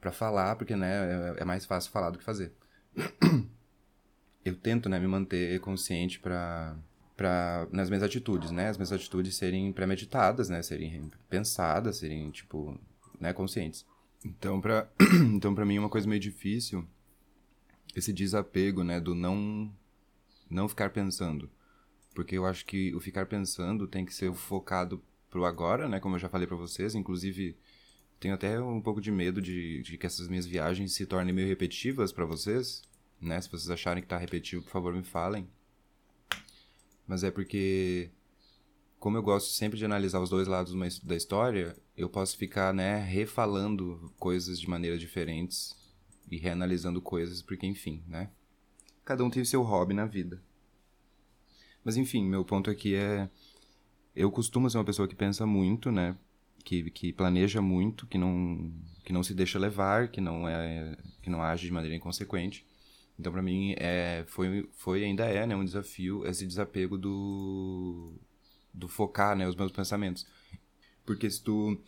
para 0.00 0.12
falar, 0.12 0.56
porque, 0.56 0.76
né, 0.76 1.34
é, 1.38 1.42
é 1.42 1.44
mais 1.44 1.64
fácil 1.64 1.90
falar 1.90 2.10
do 2.10 2.18
que 2.18 2.24
fazer. 2.24 2.52
Eu 4.44 4.56
tento, 4.56 4.88
né, 4.88 4.98
me 4.98 5.06
manter 5.06 5.60
consciente 5.60 6.18
para 6.18 6.76
para 7.16 7.68
nas 7.70 7.88
minhas 7.88 8.02
atitudes, 8.02 8.50
né? 8.50 8.68
As 8.68 8.76
minhas 8.76 8.90
atitudes 8.90 9.36
serem 9.36 9.72
premeditadas, 9.72 10.48
né? 10.48 10.60
Serem 10.62 11.10
pensadas, 11.28 11.98
serem 11.98 12.30
tipo, 12.30 12.78
né, 13.20 13.32
conscientes. 13.32 13.86
Então, 14.24 14.60
para 14.60 14.90
então 15.34 15.54
para 15.54 15.64
mim 15.64 15.76
é 15.76 15.80
uma 15.80 15.88
coisa 15.88 16.08
meio 16.08 16.20
difícil 16.20 16.86
esse 17.94 18.12
desapego, 18.12 18.82
né, 18.82 19.00
do 19.00 19.14
não 19.14 19.72
não 20.48 20.68
ficar 20.68 20.90
pensando. 20.90 21.50
Porque 22.14 22.36
eu 22.36 22.46
acho 22.46 22.64
que 22.66 22.94
o 22.94 23.00
ficar 23.00 23.26
pensando 23.26 23.86
tem 23.86 24.04
que 24.04 24.14
ser 24.14 24.32
focado 24.32 25.02
pro 25.30 25.44
agora, 25.44 25.88
né, 25.88 25.98
como 26.00 26.16
eu 26.16 26.20
já 26.20 26.28
falei 26.28 26.46
para 26.46 26.56
vocês, 26.56 26.94
inclusive 26.94 27.56
tenho 28.20 28.34
até 28.34 28.60
um 28.60 28.80
pouco 28.80 29.00
de 29.00 29.10
medo 29.10 29.40
de, 29.40 29.82
de 29.82 29.98
que 29.98 30.06
essas 30.06 30.28
minhas 30.28 30.46
viagens 30.46 30.94
se 30.94 31.06
tornem 31.06 31.34
meio 31.34 31.48
repetitivas 31.48 32.12
para 32.12 32.24
vocês, 32.24 32.82
né? 33.20 33.40
Se 33.40 33.50
vocês 33.50 33.68
acharem 33.68 34.02
que 34.02 34.08
tá 34.08 34.16
repetitivo, 34.16 34.62
por 34.62 34.70
favor, 34.70 34.94
me 34.94 35.02
falem 35.02 35.48
mas 37.06 37.24
é 37.24 37.30
porque 37.30 38.10
como 38.98 39.16
eu 39.16 39.22
gosto 39.22 39.50
sempre 39.50 39.78
de 39.78 39.84
analisar 39.84 40.20
os 40.20 40.30
dois 40.30 40.46
lados 40.46 40.72
da 41.02 41.16
história, 41.16 41.76
eu 41.96 42.08
posso 42.08 42.36
ficar, 42.36 42.72
né, 42.72 42.98
refalando 42.98 44.12
coisas 44.18 44.58
de 44.58 44.68
maneiras 44.68 45.00
diferentes 45.00 45.76
e 46.30 46.38
reanalisando 46.38 47.00
coisas, 47.00 47.42
porque 47.42 47.66
enfim, 47.66 48.02
né? 48.06 48.30
Cada 49.04 49.24
um 49.24 49.30
tem 49.30 49.44
seu 49.44 49.62
hobby 49.62 49.94
na 49.94 50.06
vida. 50.06 50.42
Mas 51.84 51.96
enfim, 51.96 52.24
meu 52.24 52.44
ponto 52.44 52.70
aqui 52.70 52.94
é 52.94 53.28
eu 54.14 54.30
costumo 54.30 54.68
ser 54.68 54.78
uma 54.78 54.84
pessoa 54.84 55.08
que 55.08 55.14
pensa 55.14 55.46
muito, 55.46 55.90
né? 55.90 56.16
Que, 56.64 56.90
que 56.90 57.12
planeja 57.12 57.60
muito, 57.60 58.06
que 58.06 58.18
não 58.18 58.72
que 59.04 59.12
não 59.12 59.22
se 59.22 59.34
deixa 59.34 59.58
levar, 59.58 60.08
que 60.08 60.20
não 60.20 60.48
é 60.48 60.96
que 61.20 61.28
não 61.28 61.42
age 61.42 61.66
de 61.66 61.72
maneira 61.72 61.96
inconsequente. 61.96 62.64
Então 63.18 63.32
para 63.32 63.42
mim 63.42 63.74
é 63.78 64.24
foi 64.28 64.68
foi 64.72 65.04
ainda 65.04 65.24
é, 65.26 65.46
né, 65.46 65.56
um 65.56 65.64
desafio 65.64 66.24
esse 66.26 66.46
desapego 66.46 66.96
do 66.96 68.14
do 68.72 68.88
focar, 68.88 69.36
né, 69.36 69.46
os 69.48 69.56
meus 69.56 69.72
pensamentos. 69.72 70.26
Porque 71.04 71.30
se 71.30 71.42
tu 71.42 71.78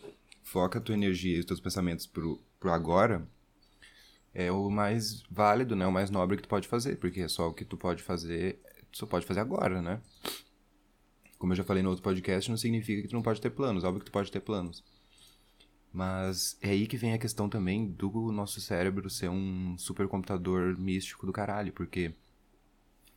foca 0.43 0.79
a 0.79 0.83
tua 0.83 0.95
energia 0.95 1.37
e 1.37 1.41
os 1.41 1.47
teus 1.47 1.61
pensamentos 1.61 2.07
pro, 2.07 2.41
pro 2.59 2.73
agora, 2.73 3.27
é 4.33 4.51
o 4.51 4.69
mais 4.69 5.23
válido, 5.31 5.77
né, 5.77 5.87
o 5.87 5.93
mais 5.93 6.11
nobre 6.11 6.37
que 6.37 6.43
tu 6.43 6.49
pode 6.49 6.69
fazer, 6.69 6.97
porque 6.97 7.21
é 7.21 7.29
só 7.29 7.49
o 7.49 7.55
que 7.55 7.65
tu 7.65 7.77
pode 7.77 8.03
fazer, 8.03 8.61
tu 8.91 8.99
só 8.99 9.07
pode 9.07 9.25
fazer 9.27 9.41
agora, 9.41 9.81
né? 9.81 10.01
Como 11.39 11.53
eu 11.53 11.57
já 11.57 11.65
falei 11.65 11.83
no 11.83 11.91
outro 11.91 12.03
podcast, 12.03 12.51
não 12.51 12.57
significa 12.57 13.03
que 13.03 13.09
tu 13.09 13.15
não 13.15 13.23
pode 13.23 13.41
ter 13.41 13.51
planos, 13.51 13.85
óbvio 13.85 14.01
que 14.01 14.07
tu 14.07 14.13
pode 14.13 14.33
ter 14.33 14.41
planos. 14.41 14.83
Mas 15.93 16.59
é 16.61 16.71
aí 16.71 16.87
que 16.89 16.97
vem 16.97 17.13
a 17.13 17.19
questão 17.19 17.49
também 17.49 17.87
do 17.87 18.33
nosso 18.33 18.61
cérebro 18.61 19.09
ser 19.09 19.29
um 19.29 19.79
supercomputador 19.79 20.77
místico 20.77 21.27
do 21.27 21.33
caralho, 21.33 21.73
porque 21.73 22.13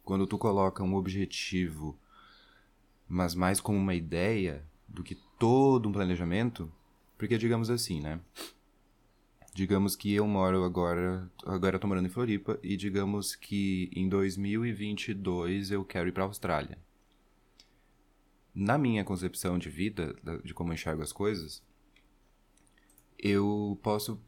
quando 0.04 0.28
tu 0.28 0.38
coloca 0.38 0.84
um 0.84 0.96
objetivo 0.96 2.00
mas 3.08 3.34
mais 3.34 3.62
como 3.62 3.78
uma 3.78 3.96
ideia 3.96 4.64
do 4.88 5.04
que 5.04 5.16
todo 5.38 5.88
um 5.88 5.92
planejamento, 5.92 6.72
porque 7.18 7.38
digamos 7.38 7.70
assim, 7.70 8.02
né? 8.02 8.20
Digamos 9.54 9.96
que 9.96 10.14
eu 10.14 10.28
moro 10.28 10.64
agora, 10.64 11.30
agora 11.44 11.78
eu 11.78 11.80
tô 11.80 11.88
morando 11.88 12.06
em 12.06 12.12
Floripa 12.12 12.60
e 12.62 12.78
digamos 12.78 13.36
que 13.36 13.90
em 13.92 14.08
2022 14.08 15.72
eu 15.72 15.84
quero 15.84 16.08
ir 16.08 16.12
para 16.12 16.24
a 16.24 16.28
Austrália. 16.28 16.78
Na 18.54 18.78
minha 18.78 19.04
concepção 19.04 19.58
de 19.58 19.70
vida, 19.70 20.16
de 20.44 20.54
como 20.54 20.70
eu 20.70 20.76
enxergo 20.76 21.02
as 21.02 21.12
coisas, 21.12 21.64
eu 23.18 23.80
posso 23.82 24.22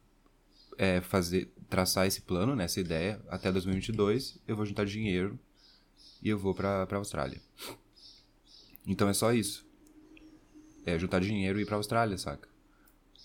é, 0.80 1.00
fazer, 1.00 1.54
traçar 1.70 2.08
esse 2.08 2.22
plano, 2.22 2.56
né, 2.56 2.64
essa 2.64 2.80
ideia, 2.80 3.22
até 3.28 3.52
2022 3.52 4.42
eu 4.48 4.56
vou 4.56 4.66
juntar 4.66 4.86
dinheiro 4.86 5.40
e 6.24 6.30
eu 6.30 6.40
vou 6.40 6.56
para 6.56 6.88
a 6.90 6.96
Austrália. 6.96 7.40
Então 8.88 9.08
é 9.08 9.14
só 9.14 9.32
isso. 9.32 9.69
É 10.86 10.98
juntar 10.98 11.20
dinheiro 11.20 11.60
e 11.60 11.64
ir 11.64 11.66
pra 11.66 11.78
Austrália, 11.78 12.18
saca? 12.18 12.48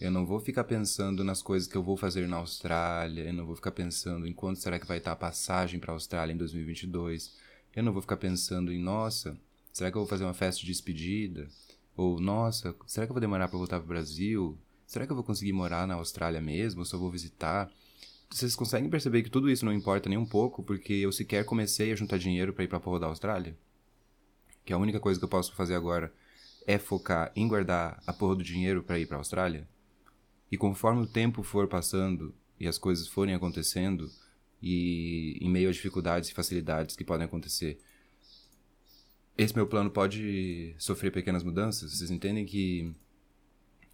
Eu 0.00 0.10
não 0.10 0.26
vou 0.26 0.40
ficar 0.40 0.64
pensando 0.64 1.22
nas 1.22 1.40
coisas 1.40 1.68
que 1.68 1.76
eu 1.76 1.82
vou 1.82 1.96
fazer 1.96 2.26
na 2.26 2.36
Austrália, 2.36 3.22
eu 3.22 3.32
não 3.32 3.46
vou 3.46 3.54
ficar 3.54 3.70
pensando 3.70 4.26
em 4.26 4.32
quanto 4.32 4.58
será 4.58 4.78
que 4.78 4.86
vai 4.86 4.98
estar 4.98 5.12
a 5.12 5.16
passagem 5.16 5.78
para 5.78 5.92
a 5.92 5.94
Austrália 5.94 6.32
em 6.32 6.36
2022. 6.36 7.34
Eu 7.74 7.82
não 7.82 7.92
vou 7.92 8.02
ficar 8.02 8.16
pensando 8.16 8.72
em, 8.72 8.78
nossa, 8.78 9.38
será 9.72 9.90
que 9.90 9.96
eu 9.96 10.00
vou 10.00 10.08
fazer 10.08 10.24
uma 10.24 10.34
festa 10.34 10.60
de 10.60 10.66
despedida? 10.66 11.48
Ou, 11.96 12.20
nossa, 12.20 12.74
será 12.86 13.06
que 13.06 13.10
eu 13.10 13.14
vou 13.14 13.20
demorar 13.20 13.48
para 13.48 13.58
voltar 13.58 13.78
pro 13.78 13.88
Brasil? 13.88 14.58
Será 14.86 15.06
que 15.06 15.12
eu 15.12 15.16
vou 15.16 15.24
conseguir 15.24 15.52
morar 15.52 15.86
na 15.86 15.94
Austrália 15.94 16.40
mesmo? 16.40 16.80
Ou 16.80 16.84
só 16.84 16.98
vou 16.98 17.10
visitar? 17.10 17.70
Vocês 18.28 18.56
conseguem 18.56 18.90
perceber 18.90 19.22
que 19.22 19.30
tudo 19.30 19.48
isso 19.48 19.64
não 19.64 19.72
importa 19.72 20.08
nem 20.08 20.18
um 20.18 20.26
pouco, 20.26 20.62
porque 20.62 20.92
eu 20.92 21.12
sequer 21.12 21.44
comecei 21.44 21.92
a 21.92 21.96
juntar 21.96 22.18
dinheiro 22.18 22.52
para 22.52 22.64
ir 22.64 22.68
pra 22.68 22.80
porra 22.80 23.00
da 23.00 23.06
Austrália? 23.06 23.56
que 24.64 24.72
a 24.72 24.78
única 24.78 24.98
coisa 24.98 25.20
que 25.20 25.24
eu 25.24 25.28
posso 25.28 25.54
fazer 25.54 25.74
agora 25.74 26.12
é 26.66 26.78
focar 26.78 27.32
em 27.36 27.46
guardar 27.46 28.02
a 28.06 28.12
porra 28.12 28.36
do 28.36 28.42
dinheiro 28.42 28.82
para 28.82 28.98
ir 28.98 29.06
para 29.06 29.16
a 29.16 29.20
Austrália? 29.20 29.68
E 30.50 30.56
conforme 30.56 31.02
o 31.02 31.06
tempo 31.06 31.42
for 31.42 31.68
passando 31.68 32.34
e 32.58 32.66
as 32.66 32.78
coisas 32.78 33.08
forem 33.08 33.34
acontecendo, 33.34 34.10
e 34.62 35.36
em 35.40 35.50
meio 35.50 35.68
a 35.68 35.72
dificuldades 35.72 36.30
e 36.30 36.34
facilidades 36.34 36.96
que 36.96 37.04
podem 37.04 37.26
acontecer, 37.26 37.78
esse 39.36 39.54
meu 39.54 39.66
plano 39.66 39.90
pode 39.90 40.74
sofrer 40.78 41.10
pequenas 41.10 41.42
mudanças? 41.42 41.92
Vocês 41.92 42.10
entendem 42.10 42.46
que 42.46 42.94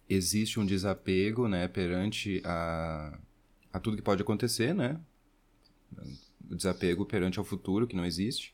existe 0.07 0.59
um 0.59 0.65
desapego, 0.65 1.47
né, 1.47 1.67
perante 1.67 2.41
a, 2.45 3.19
a 3.73 3.79
tudo 3.79 3.97
que 3.97 4.03
pode 4.03 4.21
acontecer, 4.21 4.73
né? 4.73 4.99
O 6.49 6.55
desapego 6.55 7.05
perante 7.05 7.39
ao 7.39 7.45
futuro 7.45 7.87
que 7.87 7.95
não 7.95 8.05
existe. 8.05 8.53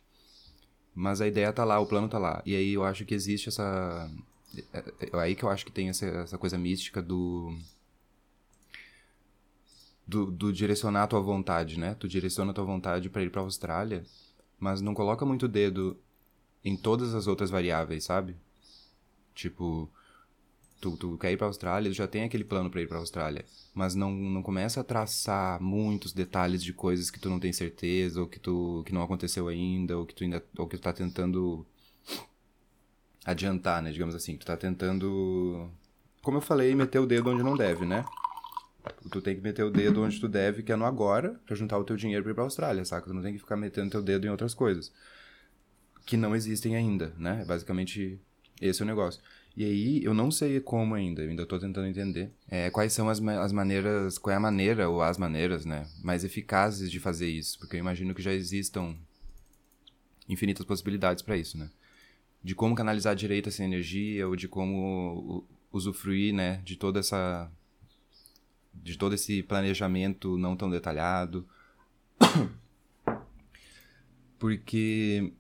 Mas 1.00 1.22
a 1.22 1.28
ideia 1.28 1.54
tá 1.54 1.64
lá, 1.64 1.80
o 1.80 1.86
plano 1.86 2.10
tá 2.10 2.18
lá. 2.18 2.42
E 2.44 2.56
aí 2.56 2.74
eu 2.74 2.84
acho 2.84 3.06
que 3.06 3.14
existe 3.14 3.50
essa. 3.50 4.10
É, 4.74 4.80
é, 4.80 5.10
é 5.14 5.20
aí 5.20 5.36
que 5.36 5.44
eu 5.44 5.50
acho 5.50 5.64
que 5.64 5.72
tem 5.72 5.90
essa, 5.90 6.08
essa 6.08 6.40
coisa 6.40 6.58
mística 6.58 7.04
do, 7.04 7.56
do. 10.08 10.32
Do, 10.32 10.52
direcionar 10.52 11.04
a 11.04 11.08
tua 11.08 11.22
vontade, 11.22 11.80
né? 11.80 11.96
Tu 12.00 12.08
direciona 12.08 12.50
a 12.50 12.54
tua 12.54 12.64
vontade 12.64 13.12
para 13.12 13.22
ir 13.22 13.30
pra 13.30 13.42
Austrália, 13.42 14.04
mas 14.60 14.82
não 14.82 14.96
coloca 14.96 15.24
muito 15.24 15.48
dedo 15.48 15.96
em 16.66 16.76
todas 16.76 17.14
as 17.14 17.28
outras 17.28 17.52
variáveis, 17.52 18.04
sabe? 18.04 18.36
Tipo, 19.36 19.88
tu, 20.80 20.96
tu 20.98 21.18
quer 21.18 21.32
ir 21.32 21.38
pra 21.38 21.48
Austrália, 21.48 21.90
tu 21.92 21.96
já 21.96 22.08
tem 22.08 22.24
aquele 22.24 22.44
plano 22.44 22.70
para 22.70 22.82
ir 22.82 22.88
pra 22.88 22.98
Austrália, 23.00 23.46
mas 23.74 23.96
não, 23.96 24.12
não 24.12 24.44
começa 24.44 24.82
a 24.82 24.84
traçar 24.84 25.62
muitos 25.62 26.14
detalhes 26.14 26.64
de 26.64 26.74
coisas 26.74 27.10
que 27.10 27.20
tu 27.20 27.30
não 27.30 27.40
tem 27.40 27.54
certeza, 27.54 28.22
ou 28.22 28.28
que 28.28 28.40
tu 28.40 28.84
que 28.86 28.94
não 28.94 29.02
aconteceu 29.04 29.48
ainda, 29.48 29.98
ou 29.98 30.06
que 30.06 30.14
tu 30.14 30.24
ainda 30.24 30.44
ou 30.58 30.68
que 30.68 30.78
tu 30.78 30.82
tá 30.82 30.94
tentando 30.94 31.66
adiantar, 33.26 33.82
né, 33.82 33.92
digamos 33.92 34.16
assim, 34.16 34.38
tu 34.38 34.46
tá 34.46 34.56
tentando 34.56 35.70
como 36.28 36.38
eu 36.38 36.42
falei, 36.42 36.76
meter 36.76 37.00
o 37.00 37.06
dedo 37.06 37.30
onde 37.30 37.42
não 37.42 37.56
deve, 37.56 37.86
né? 37.86 38.04
Tu 39.10 39.22
tem 39.22 39.34
que 39.34 39.42
meter 39.42 39.64
o 39.64 39.72
dedo 39.72 40.04
onde 40.04 40.20
tu 40.20 40.28
deve, 40.28 40.62
que 40.62 40.74
é 40.74 40.76
no 40.76 40.84
agora, 40.84 41.40
pra 41.46 41.56
juntar 41.56 41.78
o 41.78 41.86
teu 41.86 41.96
dinheiro 41.96 42.22
pra 42.22 42.32
ir 42.34 42.36
pra 42.36 42.44
Austrália, 42.44 42.84
saca? 42.84 43.08
Tu 43.08 43.14
não 43.14 43.22
tem 43.22 43.32
que 43.32 43.40
ficar 43.40 43.56
metendo 43.56 43.92
teu 43.92 44.02
dedo 44.02 44.28
em 44.28 44.30
outras 44.30 44.54
coisas. 44.54 44.92
Que 46.06 46.18
não 46.18 46.36
existem 46.36 46.76
ainda, 46.76 47.14
né? 47.18 47.46
Basicamente, 47.46 48.20
esse 48.62 48.82
é 48.82 48.84
o 48.84 48.88
negócio. 48.88 49.22
E 49.58 49.66
aí, 49.66 50.04
eu 50.04 50.14
não 50.14 50.30
sei 50.30 50.60
como 50.60 50.94
ainda, 50.94 51.24
eu 51.24 51.32
ainda 51.32 51.42
estou 51.42 51.58
tentando 51.58 51.88
entender 51.88 52.32
é, 52.48 52.70
quais 52.70 52.94
são 52.94 53.10
as, 53.10 53.20
as 53.20 53.52
maneiras, 53.52 54.20
qual 54.20 54.32
é 54.32 54.38
a 54.38 54.40
maneira 54.40 54.88
ou 54.88 55.02
as 55.02 55.18
maneiras, 55.18 55.66
né, 55.66 55.88
mais 56.04 56.24
eficazes 56.24 56.92
de 56.92 57.00
fazer 57.00 57.28
isso, 57.28 57.58
porque 57.58 57.76
eu 57.76 57.80
imagino 57.80 58.14
que 58.14 58.22
já 58.22 58.32
existam 58.32 58.96
infinitas 60.30 60.64
possibilidades 60.64 61.24
para 61.24 61.36
isso, 61.36 61.58
né? 61.58 61.72
De 62.44 62.54
como 62.54 62.76
canalizar 62.76 63.16
direito 63.16 63.50
essa 63.50 63.64
energia 63.64 64.28
ou 64.28 64.36
de 64.36 64.48
como 64.48 65.44
usufruir, 65.74 66.36
né, 66.36 66.62
de 66.64 66.76
toda 66.76 67.00
essa 67.00 67.52
de 68.76 68.96
todo 68.96 69.16
esse 69.16 69.42
planejamento 69.42 70.38
não 70.38 70.56
tão 70.56 70.70
detalhado. 70.70 71.44
Porque 74.38 75.34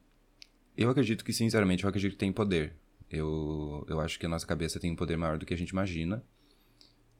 eu 0.76 0.90
acredito 0.90 1.24
que, 1.24 1.32
sinceramente, 1.32 1.84
eu 1.84 1.90
acredito 1.90 2.14
que 2.14 2.18
tem 2.18 2.34
poder. 2.34 2.74
Eu, 3.12 3.86
eu 3.88 4.00
acho 4.00 4.20
que 4.20 4.26
a 4.26 4.30
nossa 4.30 4.46
cabeça 4.46 4.80
tem 4.80 4.92
um 4.92 4.96
poder 4.96 5.18
maior 5.18 5.38
do 5.38 5.46
que 5.46 5.54
a 5.54 5.58
gente 5.58 5.70
imagina. 5.70 6.24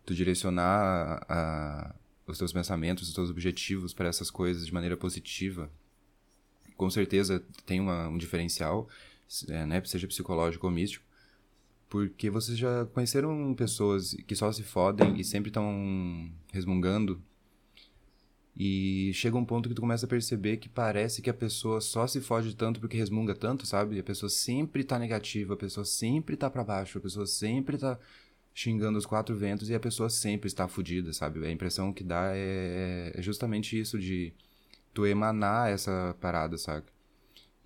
Tu 0.06 0.14
direcionar 0.14 1.26
a, 1.30 1.96
os 2.26 2.38
teus 2.38 2.52
pensamentos, 2.52 3.08
os 3.08 3.14
teus 3.14 3.30
objetivos 3.30 3.94
para 3.94 4.08
essas 4.08 4.30
coisas 4.30 4.66
de 4.66 4.74
maneira 4.74 4.98
positiva, 4.98 5.72
com 6.76 6.90
certeza 6.90 7.44
tem 7.66 7.80
uma, 7.80 8.08
um 8.08 8.18
diferencial, 8.18 8.88
é, 9.50 9.66
né, 9.66 9.84
seja 9.84 10.08
psicológico 10.08 10.68
ou 10.68 10.72
místico, 10.72 11.06
porque 11.90 12.30
vocês 12.30 12.58
já 12.58 12.86
conheceram 12.88 13.54
pessoas 13.56 14.14
que 14.28 14.36
só 14.36 14.52
se 14.52 14.64
fodem 14.64 15.20
e 15.20 15.24
sempre 15.24 15.50
estão 15.50 16.30
resmungando 16.52 17.22
e 18.60 19.12
chega 19.14 19.38
um 19.38 19.46
ponto 19.46 19.70
que 19.70 19.76
tu 19.76 19.82
começa 19.82 20.08
a 20.08 20.10
perceber 20.10 20.58
que 20.58 20.68
parece 20.68 21.22
que 21.22 21.30
a 21.30 21.34
pessoa 21.34 21.80
só 21.80 22.08
se 22.08 22.20
foge 22.20 22.56
tanto 22.56 22.80
porque 22.80 22.98
resmunga 22.98 23.36
tanto, 23.36 23.68
sabe? 23.68 24.00
A 24.00 24.04
pessoa 24.04 24.30
sempre 24.30 24.84
tá 24.84 24.98
negativa, 24.98 25.54
a 25.54 25.58
pessoa 25.58 25.86
sempre 25.86 26.36
tá 26.36 26.50
para 26.50 26.64
baixo, 26.64 26.98
a 26.98 27.02
pessoa 27.02 27.28
sempre 27.28 27.78
tá 27.78 28.00
xingando 28.56 28.98
os 28.98 29.06
quatro 29.06 29.36
ventos 29.38 29.70
e 29.70 29.76
a 29.76 29.80
pessoa 29.80 30.10
sempre 30.10 30.48
está 30.48 30.68
fodida, 30.68 31.14
sabe? 31.14 31.46
A 31.46 31.52
impressão 31.52 31.94
que 31.94 32.04
dá 32.04 32.32
é, 32.34 33.12
é 33.14 33.22
justamente 33.22 33.80
isso 33.80 34.00
de 34.00 34.34
tu 34.92 35.06
emanar 35.06 35.70
essa 35.70 36.16
parada, 36.20 36.58
sabe? 36.58 36.88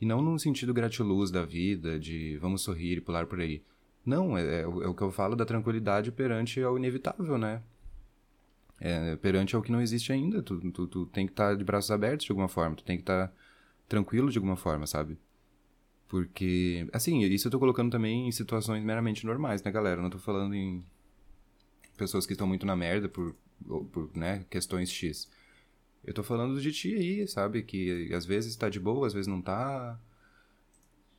E 0.01 0.05
não 0.05 0.21
num 0.21 0.37
sentido 0.37 0.73
gratiluz 0.73 1.31
da 1.31 1.45
vida, 1.45 1.97
de 1.97 2.37
vamos 2.39 2.63
sorrir 2.63 2.97
e 2.97 3.01
pular 3.01 3.25
por 3.27 3.39
aí. 3.39 3.63
Não, 4.05 4.37
é, 4.37 4.43
é, 4.43 4.61
é 4.63 4.67
o 4.67 4.93
que 4.93 5.01
eu 5.03 5.11
falo 5.11 5.37
da 5.37 5.45
tranquilidade 5.45 6.11
perante 6.11 6.61
ao 6.61 6.77
inevitável, 6.77 7.37
né? 7.37 7.61
É, 8.81 9.15
perante 9.15 9.55
ao 9.55 9.61
que 9.61 9.71
não 9.71 9.79
existe 9.79 10.11
ainda. 10.11 10.41
Tu, 10.41 10.59
tu, 10.71 10.87
tu 10.87 11.05
tem 11.05 11.27
que 11.27 11.33
estar 11.33 11.51
tá 11.51 11.55
de 11.55 11.63
braços 11.63 11.91
abertos 11.91 12.25
de 12.25 12.31
alguma 12.31 12.47
forma, 12.47 12.75
tu 12.75 12.83
tem 12.83 12.97
que 12.97 13.03
estar 13.03 13.27
tá 13.27 13.33
tranquilo 13.87 14.31
de 14.31 14.39
alguma 14.39 14.55
forma, 14.57 14.87
sabe? 14.87 15.19
Porque, 16.07 16.89
assim, 16.91 17.21
isso 17.21 17.47
eu 17.47 17.51
tô 17.51 17.59
colocando 17.59 17.91
também 17.91 18.27
em 18.27 18.31
situações 18.31 18.83
meramente 18.83 19.25
normais, 19.25 19.63
né, 19.63 19.71
galera? 19.71 19.99
Eu 19.99 20.03
não 20.03 20.09
tô 20.09 20.17
falando 20.17 20.55
em 20.55 20.83
pessoas 21.95 22.25
que 22.25 22.33
estão 22.33 22.47
muito 22.47 22.65
na 22.65 22.75
merda 22.75 23.07
por, 23.07 23.35
por 23.63 24.09
né, 24.15 24.45
questões 24.49 24.89
X. 24.89 25.29
Eu 26.03 26.13
tô 26.13 26.23
falando 26.23 26.59
de 26.59 26.71
ti 26.71 26.95
aí, 26.95 27.27
sabe? 27.27 27.61
Que 27.61 28.11
às 28.13 28.25
vezes 28.25 28.55
tá 28.55 28.67
de 28.67 28.79
boa, 28.79 29.05
às 29.05 29.13
vezes 29.13 29.27
não 29.27 29.41
tá. 29.41 29.99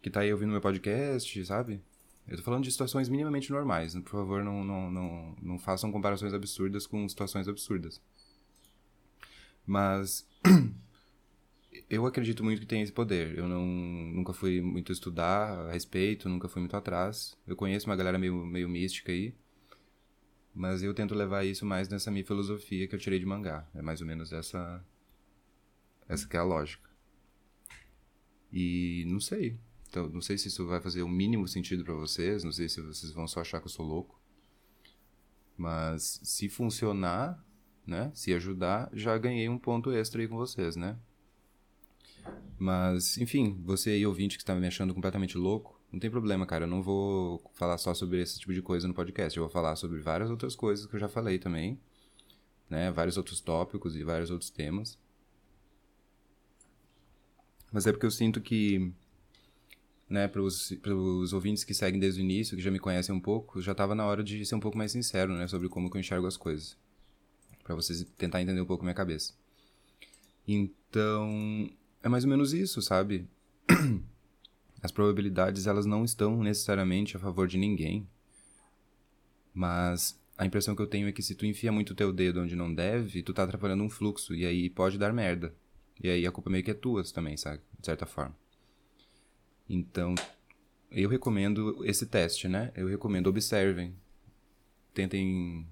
que 0.02 0.10
tá 0.10 0.20
aí 0.20 0.32
ouvindo 0.32 0.50
meu 0.50 0.60
podcast, 0.60 1.46
sabe? 1.46 1.80
Eu 2.26 2.36
tô 2.36 2.42
falando 2.42 2.64
de 2.64 2.70
situações 2.70 3.08
minimamente 3.08 3.50
normais. 3.50 3.94
Por 3.94 4.10
favor, 4.10 4.44
não, 4.44 4.64
não, 4.64 4.90
não, 4.90 5.36
não 5.42 5.58
façam 5.58 5.90
comparações 5.90 6.32
absurdas 6.32 6.86
com 6.86 7.08
situações 7.08 7.48
absurdas. 7.48 8.00
Mas 9.66 10.26
eu 11.90 12.06
acredito 12.06 12.44
muito 12.44 12.60
que 12.60 12.66
tem 12.66 12.82
esse 12.82 12.92
poder. 12.92 13.36
Eu 13.36 13.48
não, 13.48 13.66
nunca 13.66 14.32
fui 14.32 14.60
muito 14.60 14.92
estudar 14.92 15.68
a 15.68 15.72
respeito, 15.72 16.28
nunca 16.28 16.48
fui 16.48 16.60
muito 16.60 16.76
atrás. 16.76 17.36
Eu 17.46 17.56
conheço 17.56 17.86
uma 17.86 17.96
galera 17.96 18.18
meio, 18.18 18.34
meio 18.46 18.68
mística 18.68 19.12
aí. 19.12 19.34
Mas 20.54 20.82
eu 20.82 20.92
tento 20.92 21.14
levar 21.14 21.44
isso 21.44 21.64
mais 21.64 21.88
nessa 21.88 22.10
minha 22.10 22.24
filosofia 22.24 22.86
que 22.86 22.94
eu 22.94 22.98
tirei 22.98 23.18
de 23.18 23.26
mangá. 23.26 23.66
É 23.74 23.82
mais 23.82 24.00
ou 24.00 24.06
menos 24.06 24.32
essa. 24.32 24.84
Essa 26.08 26.28
que 26.28 26.36
é 26.36 26.40
a 26.40 26.44
lógica. 26.44 26.90
E 28.52 29.04
não 29.08 29.18
sei. 29.18 29.58
Então, 29.92 30.08
não 30.08 30.22
sei 30.22 30.38
se 30.38 30.48
isso 30.48 30.66
vai 30.66 30.80
fazer 30.80 31.02
o 31.02 31.08
mínimo 31.08 31.46
sentido 31.46 31.84
para 31.84 31.92
vocês, 31.92 32.42
não 32.42 32.50
sei 32.50 32.66
se 32.66 32.80
vocês 32.80 33.12
vão 33.12 33.28
só 33.28 33.42
achar 33.42 33.60
que 33.60 33.66
eu 33.66 33.70
sou 33.70 33.84
louco. 33.84 34.18
Mas 35.54 36.18
se 36.22 36.48
funcionar, 36.48 37.44
né? 37.86 38.10
Se 38.14 38.32
ajudar, 38.32 38.88
já 38.94 39.18
ganhei 39.18 39.50
um 39.50 39.58
ponto 39.58 39.92
extra 39.92 40.22
aí 40.22 40.26
com 40.26 40.36
vocês, 40.38 40.76
né? 40.76 40.96
Mas, 42.58 43.18
enfim, 43.18 43.60
você 43.62 43.90
aí 43.90 44.06
ouvinte 44.06 44.38
que 44.38 44.42
está 44.42 44.54
me 44.54 44.66
achando 44.66 44.94
completamente 44.94 45.36
louco, 45.36 45.78
não 45.92 46.00
tem 46.00 46.10
problema, 46.10 46.46
cara. 46.46 46.64
Eu 46.64 46.68
não 46.70 46.82
vou 46.82 47.42
falar 47.52 47.76
só 47.76 47.92
sobre 47.92 48.22
esse 48.22 48.40
tipo 48.40 48.54
de 48.54 48.62
coisa 48.62 48.88
no 48.88 48.94
podcast. 48.94 49.36
Eu 49.36 49.44
vou 49.44 49.52
falar 49.52 49.76
sobre 49.76 50.00
várias 50.00 50.30
outras 50.30 50.56
coisas 50.56 50.86
que 50.86 50.96
eu 50.96 51.00
já 51.00 51.08
falei 51.08 51.38
também, 51.38 51.78
né? 52.70 52.90
Vários 52.90 53.18
outros 53.18 53.42
tópicos 53.42 53.94
e 53.94 54.02
vários 54.02 54.30
outros 54.30 54.48
temas. 54.48 54.98
Mas 57.70 57.86
é 57.86 57.92
porque 57.92 58.06
eu 58.06 58.10
sinto 58.10 58.40
que 58.40 58.90
né, 60.12 60.28
para 60.28 60.42
os 60.42 61.32
ouvintes 61.32 61.64
que 61.64 61.72
seguem 61.72 61.98
desde 61.98 62.20
o 62.20 62.22
início, 62.22 62.56
que 62.56 62.62
já 62.62 62.70
me 62.70 62.78
conhecem 62.78 63.14
um 63.14 63.20
pouco, 63.20 63.62
já 63.62 63.72
estava 63.72 63.94
na 63.94 64.04
hora 64.04 64.22
de 64.22 64.44
ser 64.44 64.54
um 64.54 64.60
pouco 64.60 64.76
mais 64.76 64.92
sincero, 64.92 65.32
né, 65.32 65.48
sobre 65.48 65.68
como 65.70 65.90
eu 65.92 66.00
enxergo 66.00 66.26
as 66.26 66.36
coisas. 66.36 66.76
para 67.64 67.74
vocês 67.74 68.04
tentar 68.18 68.42
entender 68.42 68.60
um 68.60 68.66
pouco 68.66 68.84
minha 68.84 68.94
cabeça. 68.94 69.32
Então, 70.46 71.70
é 72.02 72.08
mais 72.08 72.24
ou 72.24 72.30
menos 72.30 72.52
isso, 72.52 72.82
sabe? 72.82 73.26
As 74.82 74.90
probabilidades, 74.90 75.68
elas 75.68 75.86
não 75.86 76.04
estão 76.04 76.42
necessariamente 76.42 77.16
a 77.16 77.20
favor 77.20 77.46
de 77.46 77.56
ninguém. 77.56 78.04
Mas 79.54 80.20
a 80.36 80.44
impressão 80.44 80.74
que 80.74 80.82
eu 80.82 80.88
tenho 80.88 81.06
é 81.06 81.12
que 81.12 81.22
se 81.22 81.36
tu 81.36 81.46
enfia 81.46 81.70
muito 81.70 81.94
teu 81.94 82.12
dedo 82.12 82.40
onde 82.40 82.56
não 82.56 82.74
deve, 82.74 83.22
tu 83.22 83.32
tá 83.32 83.44
atrapalhando 83.44 83.84
um 83.84 83.88
fluxo, 83.88 84.34
e 84.34 84.44
aí 84.44 84.68
pode 84.68 84.98
dar 84.98 85.12
merda. 85.12 85.54
E 86.02 86.08
aí 86.08 86.26
a 86.26 86.32
culpa 86.32 86.50
meio 86.50 86.64
que 86.64 86.72
é 86.72 86.74
tua 86.74 87.04
também, 87.04 87.36
sabe? 87.36 87.62
De 87.78 87.86
certa 87.86 88.04
forma. 88.04 88.34
Então, 89.68 90.14
eu 90.90 91.08
recomendo 91.08 91.84
esse 91.84 92.06
teste, 92.06 92.48
né? 92.48 92.72
Eu 92.74 92.86
recomendo 92.88 93.28
observem, 93.28 93.94
tentem 94.92 95.66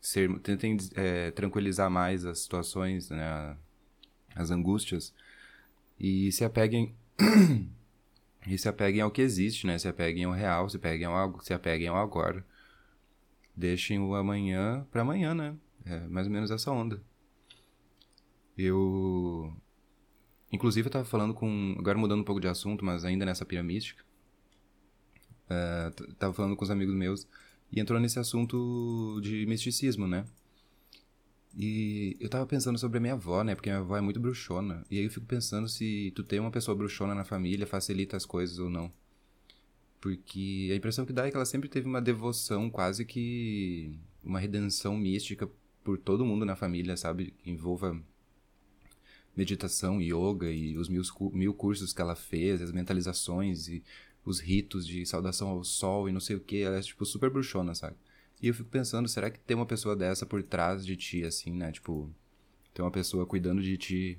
ser, 0.00 0.38
tentem 0.40 0.76
é, 0.94 1.30
tranquilizar 1.30 1.90
mais 1.90 2.24
as 2.24 2.40
situações, 2.40 3.10
né? 3.10 3.56
As 4.34 4.50
angústias 4.50 5.14
e 5.98 6.30
se 6.32 6.44
apeguem 6.44 6.94
e 8.46 8.58
se 8.58 8.68
apeguem 8.68 9.00
ao 9.00 9.10
que 9.10 9.22
existe, 9.22 9.66
né? 9.66 9.78
Se 9.78 9.88
apeguem 9.88 10.24
ao 10.24 10.32
real, 10.32 10.68
se 10.68 10.76
apeguem 10.76 11.06
ao, 11.06 11.40
se 11.40 11.52
apeguem 11.52 11.88
ao 11.88 11.96
agora. 11.96 12.44
Deixem 13.56 13.98
o 14.00 14.14
amanhã 14.14 14.86
para 14.90 15.02
amanhã, 15.02 15.34
né? 15.34 15.56
É 15.84 16.00
mais 16.08 16.26
ou 16.26 16.32
menos 16.32 16.50
essa 16.50 16.70
onda. 16.70 17.00
Eu 18.56 19.54
Inclusive, 20.54 20.86
eu 20.86 20.92
tava 20.92 21.04
falando 21.04 21.34
com. 21.34 21.74
Agora 21.76 21.98
mudando 21.98 22.20
um 22.20 22.24
pouco 22.24 22.40
de 22.40 22.46
assunto, 22.46 22.84
mas 22.84 23.04
ainda 23.04 23.26
nessa 23.26 23.44
piramística. 23.44 24.04
Uh, 25.46 26.14
tava 26.14 26.32
falando 26.32 26.54
com 26.54 26.64
os 26.64 26.70
amigos 26.70 26.94
meus 26.94 27.26
e 27.72 27.80
entrou 27.80 27.98
nesse 27.98 28.20
assunto 28.20 29.20
de 29.20 29.44
misticismo, 29.46 30.06
né? 30.06 30.24
E 31.56 32.16
eu 32.20 32.28
tava 32.28 32.46
pensando 32.46 32.78
sobre 32.78 32.98
a 32.98 33.00
minha 33.00 33.14
avó, 33.14 33.42
né? 33.42 33.56
Porque 33.56 33.68
minha 33.68 33.80
avó 33.80 33.96
é 33.96 34.00
muito 34.00 34.20
bruxona. 34.20 34.86
E 34.88 34.98
aí 34.98 35.04
eu 35.04 35.10
fico 35.10 35.26
pensando 35.26 35.68
se 35.68 36.12
tu 36.14 36.22
ter 36.22 36.38
uma 36.38 36.52
pessoa 36.52 36.76
bruxona 36.76 37.16
na 37.16 37.24
família 37.24 37.66
facilita 37.66 38.16
as 38.16 38.24
coisas 38.24 38.60
ou 38.60 38.70
não. 38.70 38.92
Porque 40.00 40.70
a 40.72 40.76
impressão 40.76 41.04
que 41.04 41.12
dá 41.12 41.26
é 41.26 41.30
que 41.30 41.36
ela 41.36 41.44
sempre 41.44 41.68
teve 41.68 41.88
uma 41.88 42.00
devoção, 42.00 42.70
quase 42.70 43.04
que 43.04 43.98
uma 44.22 44.38
redenção 44.38 44.96
mística 44.96 45.48
por 45.82 45.98
todo 45.98 46.24
mundo 46.24 46.44
na 46.44 46.54
família, 46.54 46.96
sabe? 46.96 47.32
Que 47.38 47.50
envolva 47.50 48.00
meditação, 49.36 50.00
yoga 50.00 50.50
e 50.50 50.76
os 50.76 50.88
mil, 50.88 51.02
mil 51.32 51.54
cursos 51.54 51.92
que 51.92 52.00
ela 52.00 52.14
fez, 52.14 52.62
as 52.62 52.72
mentalizações 52.72 53.68
e 53.68 53.82
os 54.24 54.40
ritos 54.40 54.86
de 54.86 55.04
saudação 55.04 55.48
ao 55.48 55.64
sol 55.64 56.08
e 56.08 56.12
não 56.12 56.20
sei 56.20 56.36
o 56.36 56.40
que. 56.40 56.62
Ela 56.62 56.78
é, 56.78 56.80
tipo, 56.80 57.04
super 57.04 57.30
bruxona, 57.30 57.74
sabe? 57.74 57.96
E 58.40 58.48
eu 58.48 58.54
fico 58.54 58.68
pensando, 58.68 59.08
será 59.08 59.30
que 59.30 59.38
tem 59.38 59.56
uma 59.56 59.66
pessoa 59.66 59.96
dessa 59.96 60.26
por 60.26 60.42
trás 60.42 60.84
de 60.84 60.96
ti, 60.96 61.24
assim, 61.24 61.52
né? 61.52 61.72
Tipo, 61.72 62.10
tem 62.72 62.84
uma 62.84 62.90
pessoa 62.90 63.26
cuidando 63.26 63.62
de 63.62 63.76
ti 63.76 64.18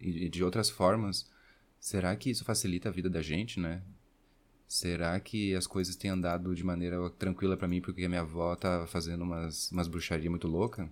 e 0.00 0.28
de 0.28 0.44
outras 0.44 0.68
formas. 0.68 1.30
Será 1.78 2.14
que 2.16 2.30
isso 2.30 2.44
facilita 2.44 2.88
a 2.88 2.92
vida 2.92 3.08
da 3.08 3.22
gente, 3.22 3.60
né? 3.60 3.82
Será 4.68 5.18
que 5.20 5.54
as 5.54 5.66
coisas 5.66 5.94
têm 5.94 6.10
andado 6.10 6.54
de 6.54 6.64
maneira 6.64 7.08
tranquila 7.10 7.56
para 7.56 7.68
mim 7.68 7.80
porque 7.80 8.04
a 8.04 8.08
minha 8.08 8.22
avó 8.22 8.56
tá 8.56 8.86
fazendo 8.86 9.22
umas, 9.22 9.70
umas 9.70 9.86
bruxarias 9.86 10.28
muito 10.28 10.48
louca? 10.48 10.90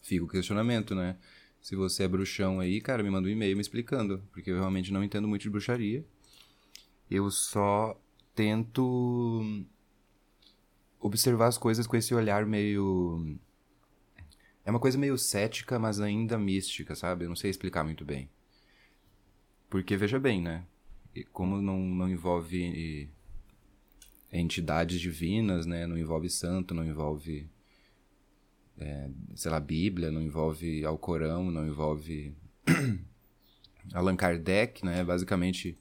Fica 0.00 0.24
o 0.24 0.28
questionamento, 0.28 0.94
né? 0.94 1.18
Se 1.62 1.76
você 1.76 2.02
é 2.02 2.08
bruxão 2.08 2.58
aí, 2.58 2.80
cara, 2.80 3.04
me 3.04 3.10
manda 3.10 3.28
um 3.28 3.30
e-mail 3.30 3.54
me 3.56 3.62
explicando, 3.62 4.20
porque 4.32 4.50
eu 4.50 4.56
realmente 4.56 4.92
não 4.92 5.04
entendo 5.04 5.28
muito 5.28 5.42
de 5.42 5.50
bruxaria. 5.50 6.04
Eu 7.08 7.30
só 7.30 7.96
tento 8.34 9.64
observar 10.98 11.46
as 11.46 11.56
coisas 11.56 11.86
com 11.86 11.96
esse 11.96 12.12
olhar 12.12 12.44
meio. 12.44 13.38
É 14.64 14.70
uma 14.70 14.80
coisa 14.80 14.98
meio 14.98 15.16
cética, 15.16 15.78
mas 15.78 16.00
ainda 16.00 16.36
mística, 16.36 16.96
sabe? 16.96 17.24
Eu 17.24 17.28
não 17.28 17.36
sei 17.36 17.50
explicar 17.50 17.84
muito 17.84 18.04
bem. 18.04 18.28
Porque, 19.70 19.96
veja 19.96 20.18
bem, 20.18 20.42
né? 20.42 20.66
Como 21.32 21.62
não, 21.62 21.78
não 21.78 22.08
envolve 22.08 23.08
entidades 24.32 25.00
divinas, 25.00 25.64
né? 25.64 25.86
Não 25.86 25.96
envolve 25.96 26.28
santo, 26.28 26.74
não 26.74 26.84
envolve 26.84 27.48
é, 28.78 29.08
sei 29.34 29.50
lá, 29.50 29.60
Bíblia, 29.60 30.10
não 30.10 30.20
envolve 30.20 30.84
Alcorão, 30.84 31.50
não 31.50 31.66
envolve 31.66 32.34
Allan 33.92 34.16
Kardec, 34.16 34.84
né? 34.84 35.04
Basicamente, 35.04 35.76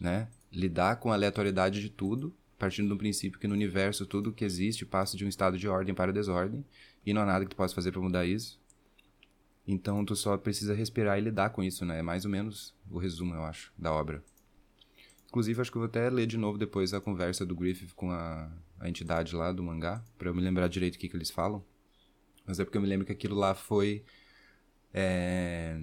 né? 0.00 0.28
Lidar 0.52 0.96
com 0.96 1.10
a 1.10 1.14
aleatoriedade 1.14 1.80
de 1.80 1.90
tudo, 1.90 2.34
partindo 2.58 2.88
do 2.88 2.96
princípio 2.96 3.38
que 3.38 3.48
no 3.48 3.54
universo 3.54 4.06
tudo 4.06 4.32
que 4.32 4.44
existe 4.44 4.86
passa 4.86 5.16
de 5.16 5.24
um 5.24 5.28
estado 5.28 5.58
de 5.58 5.68
ordem 5.68 5.94
para 5.94 6.12
desordem 6.12 6.64
e 7.04 7.12
não 7.12 7.22
há 7.22 7.26
nada 7.26 7.44
que 7.44 7.50
tu 7.50 7.56
possa 7.56 7.74
fazer 7.74 7.92
para 7.92 8.00
mudar 8.00 8.24
isso. 8.24 8.58
Então 9.66 10.04
tu 10.04 10.14
só 10.14 10.36
precisa 10.38 10.74
respirar 10.74 11.18
e 11.18 11.22
lidar 11.22 11.50
com 11.50 11.62
isso, 11.62 11.84
né? 11.84 11.98
É 11.98 12.02
mais 12.02 12.24
ou 12.24 12.30
menos 12.30 12.74
o 12.90 12.98
resumo, 12.98 13.34
eu 13.34 13.44
acho, 13.44 13.72
da 13.76 13.92
obra. 13.92 14.22
Inclusive, 15.28 15.60
acho 15.60 15.70
que 15.70 15.76
eu 15.76 15.80
vou 15.80 15.88
até 15.88 16.08
ler 16.08 16.26
de 16.26 16.38
novo 16.38 16.56
depois 16.56 16.94
a 16.94 17.00
conversa 17.00 17.44
do 17.44 17.54
Griffith 17.54 17.92
com 17.94 18.10
a, 18.10 18.50
a 18.78 18.88
entidade 18.88 19.34
lá 19.34 19.52
do 19.52 19.62
mangá, 19.62 20.02
para 20.16 20.28
eu 20.28 20.34
me 20.34 20.40
lembrar 20.40 20.68
direito 20.68 20.94
o 20.94 20.98
que, 20.98 21.08
que 21.08 21.16
eles 21.16 21.30
falam. 21.30 21.64
Mas 22.46 22.60
é 22.60 22.64
porque 22.64 22.78
eu 22.78 22.82
me 22.82 22.88
lembro 22.88 23.04
que 23.04 23.12
aquilo 23.12 23.34
lá 23.34 23.54
foi. 23.54 24.04
É... 24.94 25.80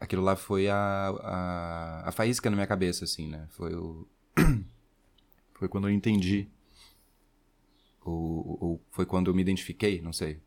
Aquilo 0.00 0.22
lá 0.22 0.36
foi 0.36 0.68
a, 0.68 1.08
a, 1.22 2.08
a 2.08 2.12
faísca 2.12 2.50
na 2.50 2.56
minha 2.56 2.66
cabeça, 2.66 3.04
assim, 3.04 3.28
né? 3.28 3.46
Foi 3.50 3.74
o. 3.74 4.06
foi 5.54 5.68
quando 5.68 5.88
eu 5.88 5.92
entendi. 5.94 6.48
Ou, 8.04 8.58
ou 8.60 8.86
foi 8.90 9.06
quando 9.06 9.30
eu 9.30 9.34
me 9.34 9.42
identifiquei, 9.42 10.00
não 10.02 10.12
sei. 10.12 10.40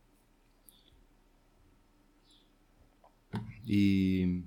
E. 3.65 4.43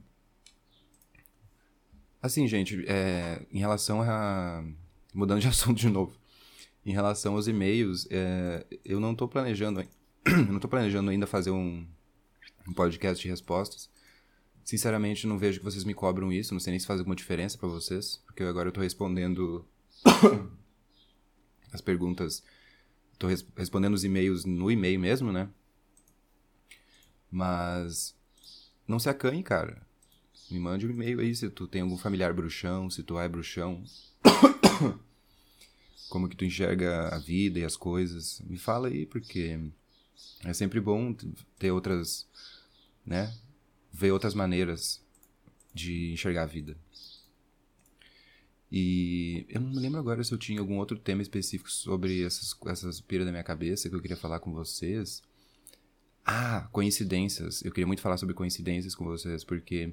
Assim, 2.21 2.47
gente, 2.47 2.85
é, 2.87 3.45
em 3.51 3.59
relação 3.59 4.03
a. 4.03 4.65
Mudando 5.15 5.41
de 5.41 5.49
assunto 5.49 5.79
de 5.79 5.89
novo. 5.89 6.17
Em 6.85 6.93
relação 6.93 7.35
aos 7.35 7.47
e-mails, 7.47 8.09
é, 8.11 8.67
eu 8.85 8.99
não 8.99 9.13
estou 9.13 9.29
planejando 9.29 9.81
eu 10.27 10.53
não 10.53 10.61
tô 10.61 10.69
planejando 10.69 11.11
ainda 11.11 11.27
fazer 11.27 11.51
um, 11.51 11.87
um 12.69 12.73
podcast 12.73 13.23
de 13.23 13.29
respostas. 13.29 13.91
Sinceramente, 14.65 15.27
não 15.27 15.39
vejo 15.39 15.59
que 15.59 15.65
vocês 15.65 15.85
me 15.85 15.95
cobram 15.95 16.33
isso. 16.33 16.55
Não 16.55 16.61
sei 16.61 16.71
nem 16.71 16.81
se 16.81 16.87
faz 16.87 17.01
alguma 17.01 17.17
diferença 17.17 17.59
para 17.59 17.69
vocês. 17.69 18.23
Porque 18.27 18.43
agora 18.43 18.69
eu 18.69 18.73
tô 18.73 18.81
respondendo 18.81 19.67
as 21.73 21.81
perguntas. 21.81 22.43
Tô 23.19 23.27
res 23.27 23.45
respondendo 23.57 23.95
os 23.95 24.05
e-mails 24.05 24.45
no 24.45 24.71
e-mail 24.71 25.01
mesmo, 25.01 25.33
né? 25.33 25.49
Mas. 27.31 28.15
Não 28.87 28.99
se 28.99 29.09
acanhe, 29.09 29.43
cara. 29.43 29.85
Me 30.51 30.59
mande 30.61 30.87
um 30.87 30.91
e-mail 30.91 31.21
aí 31.21 31.35
se 31.35 31.49
tu 31.51 31.67
tem 31.67 31.83
algum 31.83 31.97
familiar 31.97 32.33
bruxão, 32.33 32.91
se 32.91 33.03
tu 33.03 33.19
é 33.19 33.29
bruxão. 33.29 33.83
Como 36.09 36.29
que 36.29 36.37
tu 36.37 36.45
enxerga 36.45 37.09
a 37.09 37.19
vida 37.19 37.59
e 37.59 37.65
as 37.65 37.77
coisas. 37.77 38.41
Me 38.43 38.59
fala 38.59 38.89
aí, 38.89 39.07
porque 39.07 39.59
é 40.45 40.53
sempre 40.53 40.81
bom 40.81 41.15
ter 41.59 41.71
outras, 41.71 42.29
né? 43.05 43.33
Ver 43.93 44.11
outras 44.13 44.35
maneiras 44.35 45.01
de 45.75 46.13
enxergar 46.13 46.43
a 46.43 46.47
vida. 46.47 46.77
E 48.75 49.45
eu 49.51 49.61
não 49.61 49.69
me 49.69 49.79
lembro 49.79 50.01
agora 50.01 50.25
se 50.25 50.33
eu 50.33 50.39
tinha 50.39 50.59
algum 50.59 50.79
outro 50.79 50.99
tema 50.99 51.21
específico 51.21 51.71
sobre 51.71 52.25
essas, 52.25 52.57
essas 52.67 53.03
piras 53.03 53.27
da 53.27 53.31
minha 53.31 53.45
cabeça 53.45 53.89
que 53.89 53.95
eu 53.95 54.01
queria 54.01 54.17
falar 54.17 54.41
com 54.41 54.51
vocês. 54.51 55.23
Ah, 56.25 56.69
coincidências. 56.73 57.63
Eu 57.63 57.71
queria 57.71 57.87
muito 57.87 58.01
falar 58.01 58.17
sobre 58.17 58.35
coincidências 58.35 58.95
com 58.95 59.05
vocês, 59.05 59.45
porque. 59.45 59.93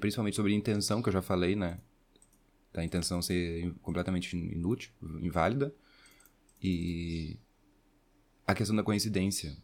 Principalmente 0.00 0.34
sobre 0.34 0.54
intenção, 0.54 1.02
que 1.02 1.08
eu 1.08 1.12
já 1.12 1.22
falei, 1.22 1.54
né? 1.54 1.78
Da 2.72 2.82
intenção 2.82 3.20
ser 3.20 3.72
completamente 3.82 4.34
inútil, 4.34 4.90
inválida. 5.20 5.74
E. 6.62 7.36
A 8.46 8.54
questão 8.54 8.76
da 8.76 8.82
coincidência. 8.82 9.56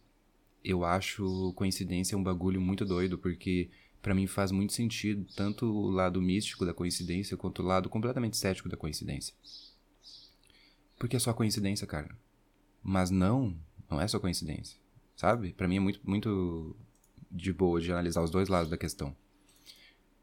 Eu 0.65 0.85
acho 0.85 1.53
coincidência 1.55 2.17
um 2.17 2.23
bagulho 2.23 2.61
muito 2.61 2.85
doido, 2.85 3.19
porque 3.19 3.71
para 4.01 4.15
mim 4.15 4.27
faz 4.27 4.51
muito 4.51 4.73
sentido 4.73 5.25
tanto 5.37 5.67
o 5.67 5.91
lado 5.91 6.21
místico 6.21 6.67
da 6.67 6.75
coincidência 6.75 7.37
quanto 7.37 7.63
o 7.63 7.67
lado 7.67 7.89
completamente 7.89 8.37
cético 8.37 8.69
da 8.69 8.77
coincidência. 8.77 9.35
Porque 10.99 11.17
é 11.17 11.19
só 11.19 11.33
coincidência, 11.33 11.87
cara. 11.87 12.17
Mas 12.83 13.11
não, 13.11 13.57
não 13.89 14.01
é 14.01 14.09
só 14.09 14.19
coincidência, 14.19 14.79
sabe? 15.17 15.53
Para 15.53 15.69
mim 15.69 15.77
é 15.77 15.81
muito 15.81 16.01
muito 16.05 16.77
de 17.31 17.53
boa 17.53 17.81
de 17.81 17.91
analisar 17.91 18.23
os 18.23 18.31
dois 18.31 18.49
lados 18.49 18.69
da 18.71 18.77
questão. 18.77 19.17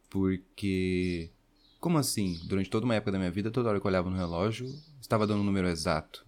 Porque 0.09 1.31
como 1.79 1.97
assim? 1.97 2.39
Durante 2.45 2.69
toda 2.69 2.85
uma 2.85 2.95
época 2.95 3.13
da 3.13 3.17
minha 3.17 3.31
vida, 3.31 3.51
toda 3.51 3.69
hora 3.69 3.79
que 3.79 3.85
eu 3.85 3.89
olhava 3.89 4.09
no 4.09 4.17
relógio, 4.17 4.67
estava 5.01 5.25
dando 5.25 5.39
o 5.39 5.43
um 5.43 5.45
número 5.45 5.67
exato. 5.67 6.25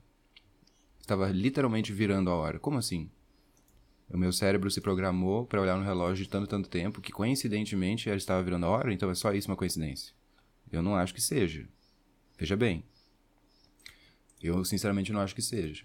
Estava 1.12 1.30
literalmente 1.30 1.92
virando 1.92 2.30
a 2.30 2.36
hora. 2.36 2.58
Como 2.58 2.78
assim? 2.78 3.12
O 4.10 4.18
meu 4.18 4.32
cérebro 4.32 4.72
se 4.72 4.80
programou 4.80 5.46
para 5.46 5.60
olhar 5.60 5.78
no 5.78 5.84
relógio 5.84 6.24
de 6.24 6.30
tanto 6.30 6.48
tanto 6.48 6.70
tempo 6.70 7.02
que 7.02 7.12
coincidentemente 7.12 8.08
ela 8.08 8.18
estava 8.18 8.42
virando 8.42 8.66
a 8.66 8.70
hora, 8.70 8.94
então 8.94 9.12
é 9.12 9.14
só 9.14 9.34
isso 9.34 9.52
uma 9.52 9.58
coincidência. 9.58 10.14
Eu 10.72 10.82
não 10.82 10.96
acho 10.96 11.14
que 11.14 11.22
seja. 11.22 11.68
Veja 12.40 12.56
bem. 12.56 12.86
Eu 14.42 14.64
sinceramente 14.64 15.12
não 15.12 15.20
acho 15.20 15.36
que 15.36 15.42
seja. 15.42 15.84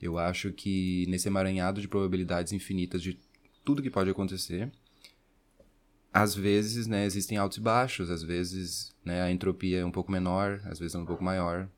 Eu 0.00 0.18
acho 0.18 0.50
que 0.50 1.04
nesse 1.10 1.28
emaranhado 1.28 1.82
de 1.82 1.86
probabilidades 1.86 2.54
infinitas 2.54 3.02
de 3.02 3.20
tudo 3.62 3.82
que 3.82 3.90
pode 3.90 4.08
acontecer, 4.08 4.72
às 6.10 6.34
vezes, 6.34 6.86
né, 6.86 7.04
existem 7.04 7.36
altos 7.36 7.58
e 7.58 7.60
baixos, 7.60 8.08
às 8.08 8.22
vezes, 8.22 8.96
né, 9.04 9.20
a 9.20 9.30
entropia 9.30 9.80
é 9.80 9.84
um 9.84 9.92
pouco 9.92 10.10
menor, 10.10 10.62
às 10.64 10.78
vezes 10.78 10.94
é 10.94 10.98
um 10.98 11.04
pouco 11.04 11.22
maior. 11.22 11.68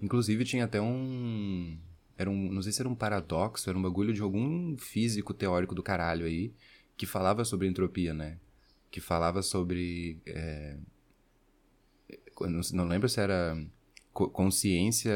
Inclusive 0.00 0.44
tinha 0.44 0.64
até 0.64 0.80
um 0.80 1.78
era 2.20 2.28
um, 2.28 2.52
não 2.52 2.60
sei 2.60 2.70
se 2.70 2.82
era 2.82 2.88
um 2.88 2.94
paradoxo, 2.94 3.70
era 3.70 3.78
um 3.78 3.80
bagulho 3.80 4.12
de 4.12 4.20
algum 4.20 4.76
físico 4.76 5.32
teórico 5.32 5.74
do 5.74 5.82
caralho 5.82 6.26
aí, 6.26 6.52
que 6.94 7.06
falava 7.06 7.46
sobre 7.46 7.66
entropia, 7.66 8.12
né? 8.12 8.38
Que 8.90 9.00
falava 9.00 9.40
sobre. 9.40 10.20
É, 10.26 10.76
não, 12.42 12.60
não 12.74 12.86
lembro 12.86 13.08
se 13.08 13.18
era 13.18 13.56
consciência 14.12 15.10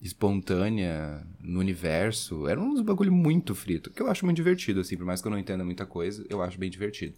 espontânea 0.00 1.26
no 1.40 1.58
universo. 1.58 2.46
Era 2.46 2.60
uns 2.60 2.80
bagulho 2.80 3.12
muito 3.12 3.52
frito, 3.52 3.90
que 3.90 4.00
eu 4.00 4.08
acho 4.08 4.24
muito 4.24 4.36
divertido, 4.36 4.78
assim, 4.78 4.96
por 4.96 5.04
mais 5.04 5.20
que 5.20 5.26
eu 5.26 5.32
não 5.32 5.38
entenda 5.38 5.64
muita 5.64 5.84
coisa, 5.84 6.24
eu 6.30 6.40
acho 6.40 6.60
bem 6.60 6.70
divertido. 6.70 7.16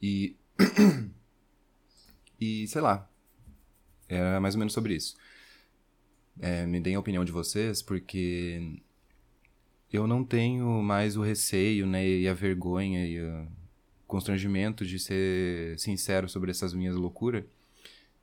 E. 0.00 0.36
e 2.40 2.68
sei 2.68 2.80
lá. 2.80 3.09
Era 4.10 4.40
mais 4.40 4.54
ou 4.54 4.58
menos 4.58 4.72
sobre 4.72 4.94
isso 4.94 5.16
é, 6.40 6.66
me 6.66 6.80
deem 6.80 6.96
a 6.96 7.00
opinião 7.00 7.24
de 7.24 7.32
vocês, 7.32 7.82
porque 7.82 8.78
eu 9.92 10.06
não 10.06 10.24
tenho 10.24 10.82
mais 10.82 11.16
o 11.16 11.22
receio, 11.22 11.86
né, 11.86 12.06
e 12.06 12.28
a 12.28 12.34
vergonha 12.34 13.06
e 13.06 13.20
o 13.22 13.46
constrangimento 14.06 14.84
de 14.84 14.98
ser 14.98 15.78
sincero 15.78 16.28
sobre 16.28 16.50
essas 16.50 16.74
minhas 16.74 16.96
loucuras, 16.96 17.44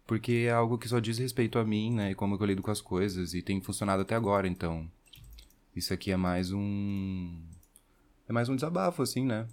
porque 0.06 0.46
é 0.48 0.52
algo 0.52 0.78
que 0.78 0.88
só 0.88 1.00
diz 1.00 1.18
respeito 1.18 1.60
a 1.60 1.66
mim, 1.66 1.94
né, 1.94 2.12
e 2.12 2.16
como 2.16 2.36
eu 2.36 2.46
lido 2.46 2.62
com 2.62 2.72
as 2.72 2.82
coisas, 2.82 3.34
e 3.34 3.42
tem 3.42 3.62
funcionado 3.62 4.02
até 4.02 4.16
agora, 4.16 4.48
então 4.48 4.90
isso 5.76 5.94
aqui 5.94 6.12
é 6.12 6.18
mais 6.18 6.52
um 6.52 7.40
é 8.28 8.34
mais 8.34 8.50
um 8.50 8.56
desabafo, 8.56 9.02
assim, 9.02 9.26
né? 9.26 9.48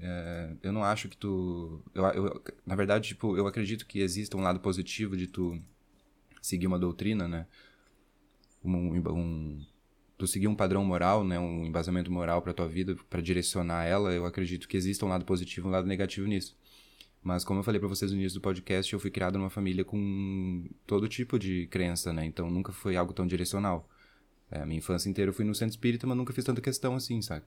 É, 0.00 0.50
eu 0.62 0.72
não 0.72 0.84
acho 0.84 1.08
que 1.08 1.16
tu. 1.16 1.80
Eu, 1.94 2.04
eu, 2.06 2.42
na 2.66 2.74
verdade, 2.74 3.08
tipo, 3.08 3.36
eu 3.36 3.46
acredito 3.46 3.86
que 3.86 4.00
exista 4.00 4.36
um 4.36 4.42
lado 4.42 4.60
positivo 4.60 5.16
de 5.16 5.26
tu 5.26 5.60
seguir 6.42 6.66
uma 6.66 6.78
doutrina, 6.78 7.26
né? 7.28 7.46
um, 8.64 8.98
um 9.10 9.66
tu 10.16 10.26
seguir 10.26 10.48
um 10.48 10.54
padrão 10.54 10.84
moral, 10.84 11.24
né, 11.24 11.38
um 11.38 11.66
embasamento 11.66 12.10
moral 12.10 12.40
para 12.40 12.54
tua 12.54 12.68
vida, 12.68 12.96
para 13.10 13.20
direcionar 13.20 13.84
ela, 13.84 14.12
eu 14.12 14.24
acredito 14.24 14.68
que 14.68 14.76
exista 14.76 15.04
um 15.04 15.08
lado 15.08 15.24
positivo 15.24 15.66
e 15.66 15.70
um 15.70 15.72
lado 15.72 15.86
negativo 15.86 16.26
nisso. 16.26 16.56
Mas 17.22 17.44
como 17.44 17.60
eu 17.60 17.64
falei 17.64 17.80
para 17.80 17.88
vocês 17.88 18.12
no 18.12 18.18
início 18.18 18.38
do 18.38 18.42
podcast, 18.42 18.92
eu 18.92 19.00
fui 19.00 19.10
criado 19.10 19.38
numa 19.38 19.50
família 19.50 19.84
com 19.84 20.68
todo 20.86 21.08
tipo 21.08 21.38
de 21.38 21.66
crença, 21.68 22.12
né? 22.12 22.24
Então 22.26 22.50
nunca 22.50 22.70
foi 22.70 22.96
algo 22.96 23.14
tão 23.14 23.26
direcional. 23.26 23.88
É, 24.50 24.64
minha 24.66 24.78
infância 24.78 25.08
inteira 25.08 25.30
eu 25.30 25.32
fui 25.34 25.44
no 25.44 25.54
centro 25.54 25.72
espírita, 25.72 26.06
mas 26.06 26.16
nunca 26.16 26.34
fiz 26.34 26.44
tanta 26.44 26.60
questão 26.60 26.94
assim, 26.94 27.22
sabe? 27.22 27.44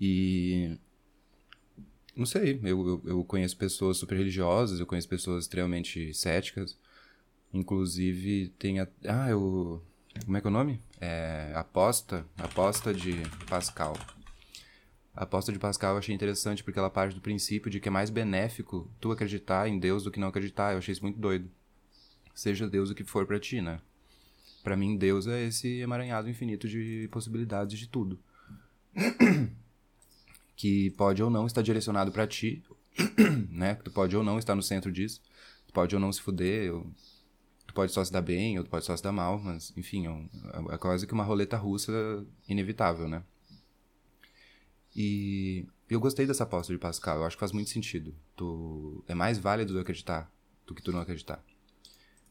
E 0.00 0.78
não 2.14 2.26
sei, 2.26 2.60
eu, 2.62 3.02
eu, 3.04 3.24
conheço 3.24 3.56
pessoas 3.56 3.96
super 3.96 4.16
religiosas, 4.16 4.80
eu 4.80 4.86
conheço 4.86 5.08
pessoas 5.08 5.44
extremamente 5.44 6.12
céticas, 6.14 6.78
Inclusive, 7.52 8.48
tem 8.58 8.80
a. 8.80 8.88
Ah, 9.06 9.30
eu. 9.30 9.82
Como 10.24 10.36
é 10.36 10.40
que 10.40 10.46
é 10.46 10.50
o 10.50 10.52
nome? 10.52 10.80
É. 11.00 11.52
Aposta. 11.54 12.26
Aposta 12.36 12.92
de 12.92 13.14
Pascal. 13.48 13.96
A 15.14 15.24
aposta 15.24 15.50
de 15.50 15.58
Pascal 15.58 15.92
eu 15.92 15.98
achei 15.98 16.14
interessante 16.14 16.62
porque 16.62 16.78
ela 16.78 16.90
parte 16.90 17.14
do 17.14 17.22
princípio 17.22 17.70
de 17.70 17.80
que 17.80 17.88
é 17.88 17.90
mais 17.90 18.10
benéfico 18.10 18.90
tu 19.00 19.10
acreditar 19.10 19.66
em 19.66 19.78
Deus 19.78 20.04
do 20.04 20.10
que 20.10 20.20
não 20.20 20.28
acreditar. 20.28 20.72
Eu 20.72 20.78
achei 20.78 20.92
isso 20.92 21.02
muito 21.02 21.18
doido. 21.18 21.50
Seja 22.34 22.68
Deus 22.68 22.90
o 22.90 22.94
que 22.94 23.04
for 23.04 23.26
para 23.26 23.40
ti, 23.40 23.62
né? 23.62 23.80
Para 24.62 24.76
mim, 24.76 24.96
Deus 24.96 25.26
é 25.26 25.44
esse 25.44 25.80
emaranhado 25.80 26.28
infinito 26.28 26.68
de 26.68 27.08
possibilidades 27.10 27.78
de 27.78 27.88
tudo. 27.88 28.18
que 30.66 30.90
pode 30.90 31.22
ou 31.22 31.30
não 31.30 31.46
estar 31.46 31.62
direcionado 31.62 32.10
para 32.10 32.26
ti, 32.26 32.64
né? 33.48 33.76
Tu 33.76 33.90
pode 33.92 34.16
ou 34.16 34.24
não 34.24 34.36
estar 34.36 34.56
no 34.56 34.62
centro 34.62 34.90
disso. 34.90 35.22
Tu 35.64 35.72
pode 35.72 35.94
ou 35.94 36.00
não 36.00 36.12
se 36.12 36.20
fuder, 36.20 36.72
pode 37.72 37.92
só 37.92 38.04
se 38.04 38.10
dar 38.10 38.20
bem, 38.20 38.58
outro 38.58 38.70
pode 38.70 38.84
só 38.84 38.96
se 38.96 39.02
dar 39.02 39.12
mal, 39.12 39.38
mas 39.38 39.72
enfim, 39.76 40.06
é, 40.06 40.10
um, 40.10 40.28
é 40.72 40.76
quase 40.76 41.06
que 41.06 41.12
uma 41.12 41.22
roleta 41.22 41.56
russa 41.56 42.26
inevitável, 42.48 43.06
né? 43.06 43.22
E 44.94 45.66
eu 45.88 46.00
gostei 46.00 46.26
dessa 46.26 46.42
aposta 46.42 46.72
de 46.72 46.78
Pascal, 46.80 47.18
eu 47.18 47.24
acho 47.24 47.36
que 47.36 47.40
faz 47.40 47.52
muito 47.52 47.70
sentido. 47.70 48.12
Tu, 48.34 49.04
é 49.06 49.14
mais 49.14 49.38
válido 49.38 49.72
tu 49.72 49.78
acreditar 49.78 50.32
do 50.66 50.74
que 50.74 50.82
tu 50.82 50.90
não 50.90 51.00
acreditar. 51.00 51.44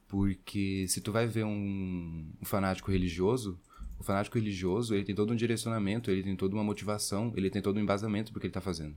Porque 0.10 0.88
se 0.89 1.00
tu 1.00 1.12
vai 1.12 1.26
ver 1.26 1.45
um, 1.45 2.28
um 2.41 2.45
fanático 2.45 2.91
religioso, 2.91 3.58
fanático 4.06 4.38
religioso, 4.38 4.94
ele 4.94 5.04
tem 5.04 5.15
todo 5.15 5.34
um 5.34 5.36
direcionamento, 5.36 6.10
ele 6.10 6.24
tem 6.24 6.36
toda 6.36 6.56
uma 6.56 6.63
motivação, 6.63 7.34
ele 7.36 7.50
tem 7.50 7.62
todo 7.62 7.78
um 7.78 7.82
embasamento 7.82 8.32
pro 8.32 8.39
que 8.39 8.48
ele 8.48 8.54
tá 8.54 8.62
fazendo. 8.62 8.96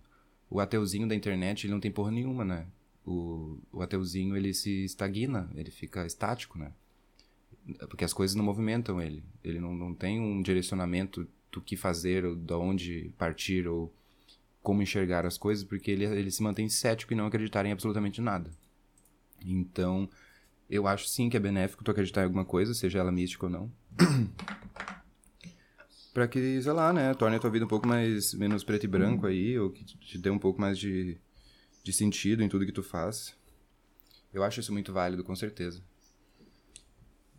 O 0.51 0.61
ateuzinho 0.61 1.09
da 1.09 1.15
internet, 1.15 1.67
ele 1.67 1.73
não 1.73 1.81
tem 1.81 1.91
porra 1.91 2.11
nenhuma, 2.11 2.45
né? 2.45 2.67
o, 3.09 3.59
o 3.73 3.83
ateuzinho 3.83 4.37
ele 4.37 4.53
se 4.53 4.85
estagna, 4.85 5.51
ele 5.55 5.71
fica 5.71 6.05
estático, 6.05 6.59
né? 6.59 6.73
Porque 7.89 8.05
as 8.05 8.13
coisas 8.13 8.35
não 8.35 8.45
movimentam 8.45 9.01
ele. 9.01 9.25
Ele 9.43 9.59
não, 9.59 9.75
não 9.75 9.95
tem 9.95 10.21
um 10.21 10.43
direcionamento 10.43 11.27
do 11.51 11.61
que 11.61 11.77
fazer, 11.77 12.25
ou 12.25 12.37
de 12.37 12.53
onde 12.53 13.13
partir, 13.17 13.67
ou 13.67 13.93
como 14.63 14.83
enxergar 14.83 15.25
as 15.25 15.39
coisas, 15.39 15.65
porque 15.65 15.91
ele, 15.91 16.05
ele 16.05 16.31
se 16.31 16.43
mantém 16.43 16.69
cético 16.69 17.13
e 17.13 17.17
não 17.17 17.27
acreditar 17.27 17.65
em 17.65 17.73
absolutamente 17.73 18.21
nada. 18.21 18.51
Então, 19.45 20.09
eu 20.69 20.87
acho 20.87 21.09
sim 21.09 21.31
que 21.31 21.37
é 21.37 21.41
benéfico 21.41 21.83
tu 21.83 21.91
acreditar 21.91 22.23
em 22.23 22.25
alguma 22.25 22.45
coisa, 22.45 22.75
seja 22.75 22.99
ela 22.99 23.13
mística 23.13 23.47
ou 23.47 23.53
não. 23.53 23.73
Para 26.19 26.27
que, 26.27 26.61
sei 26.61 26.73
lá, 26.73 26.93
né, 26.93 27.15
torne 27.15 27.37
a 27.37 27.39
tua 27.39 27.49
vida 27.49 27.65
um 27.65 27.69
pouco 27.69 27.87
mais 27.87 28.35
menos 28.35 28.65
preto 28.65 28.83
e 28.83 28.89
branco 28.89 29.25
aí, 29.25 29.57
ou 29.57 29.71
que 29.71 29.85
te 29.85 30.19
dê 30.19 30.29
um 30.29 30.39
pouco 30.39 30.61
mais 30.61 30.77
de 30.77 31.17
de 31.85 31.93
sentido 31.93 32.43
em 32.43 32.49
tudo 32.49 32.67
que 32.67 32.73
tu 32.73 32.83
faz. 32.83 33.37
Eu 34.35 34.43
acho 34.43 34.59
isso 34.59 34.73
muito 34.73 34.93
válido, 34.93 35.23
com 35.23 35.37
certeza. 35.37 35.81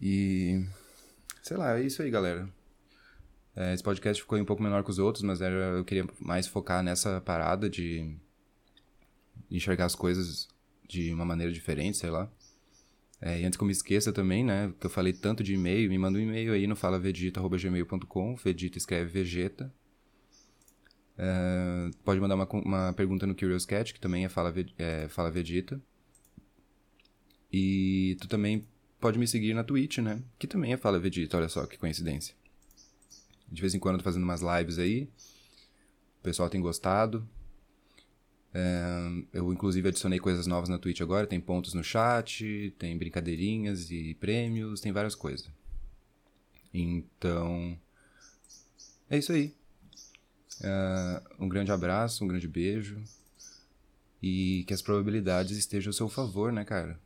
E. 0.01 0.65
Sei 1.43 1.57
lá, 1.57 1.77
é 1.77 1.83
isso 1.83 2.01
aí, 2.01 2.09
galera. 2.09 2.49
É, 3.53 3.73
esse 3.73 3.83
podcast 3.83 4.21
ficou 4.23 4.39
um 4.39 4.45
pouco 4.45 4.63
menor 4.63 4.81
que 4.81 4.89
os 4.89 4.97
outros, 4.97 5.25
mas 5.25 5.41
era, 5.41 5.77
eu 5.77 5.83
queria 5.83 6.07
mais 6.17 6.47
focar 6.47 6.81
nessa 6.81 7.19
parada 7.19 7.69
de 7.69 8.15
enxergar 9.51 9.85
as 9.85 9.95
coisas 9.95 10.47
de 10.87 11.13
uma 11.13 11.25
maneira 11.25 11.51
diferente, 11.51 11.97
sei 11.97 12.09
lá. 12.09 12.31
É, 13.21 13.41
e 13.41 13.45
antes 13.45 13.57
que 13.57 13.63
eu 13.63 13.67
me 13.67 13.73
esqueça 13.73 14.13
também, 14.13 14.45
né, 14.45 14.73
que 14.79 14.85
eu 14.85 14.89
falei 14.89 15.11
tanto 15.11 15.43
de 15.43 15.53
e-mail, 15.53 15.89
me 15.89 15.97
manda 15.97 16.17
um 16.17 16.21
e-mail 16.21 16.53
aí 16.53 16.65
no 16.67 16.75
falavegeta.gmail.com, 16.75 18.35
Vegeta 18.35 18.77
escreve 18.77 19.11
Vegeta, 19.11 19.73
Uh, 21.19 21.93
pode 22.05 22.21
mandar 22.21 22.35
uma, 22.35 22.47
uma 22.49 22.93
pergunta 22.93 23.27
no 23.27 23.35
Curious 23.35 23.65
Cat, 23.65 23.93
que 23.93 23.99
também 23.99 24.23
é 24.23 24.29
Fala, 24.29 24.53
é 24.77 25.09
Fala 25.09 25.29
Vegeta. 25.29 25.81
E 27.51 28.15
tu 28.21 28.27
também 28.29 28.65
pode 29.01 29.19
me 29.19 29.27
seguir 29.27 29.53
na 29.53 29.63
Twitch, 29.63 29.97
né? 29.97 30.23
Que 30.37 30.47
também 30.47 30.71
é 30.71 30.77
Fala 30.77 30.97
Vegeta, 30.97 31.35
olha 31.35 31.49
só 31.49 31.65
que 31.65 31.77
coincidência. 31.77 32.33
De 33.51 33.59
vez 33.59 33.73
em 33.73 33.79
quando 33.79 33.95
eu 33.95 33.99
tô 33.99 34.05
fazendo 34.05 34.23
umas 34.23 34.41
lives 34.41 34.79
aí. 34.79 35.09
O 36.19 36.23
pessoal 36.23 36.49
tem 36.49 36.61
gostado. 36.61 37.27
Eu, 39.31 39.53
inclusive, 39.53 39.87
adicionei 39.87 40.19
coisas 40.19 40.47
novas 40.47 40.69
na 40.69 40.79
Twitch 40.79 41.01
agora. 41.01 41.27
Tem 41.27 41.39
pontos 41.39 41.73
no 41.73 41.83
chat, 41.83 42.73
tem 42.79 42.97
brincadeirinhas 42.97 43.91
e 43.91 44.15
prêmios, 44.15 44.81
tem 44.81 44.91
várias 44.91 45.15
coisas. 45.15 45.49
Então. 46.73 47.77
É 49.09 49.17
isso 49.17 49.31
aí. 49.31 49.53
Um 51.39 51.47
grande 51.47 51.71
abraço, 51.71 52.23
um 52.23 52.27
grande 52.27 52.47
beijo. 52.47 53.01
E 54.21 54.65
que 54.67 54.73
as 54.73 54.81
probabilidades 54.81 55.57
estejam 55.57 55.89
ao 55.89 55.93
seu 55.93 56.09
favor, 56.09 56.51
né, 56.51 56.65
cara? 56.65 56.99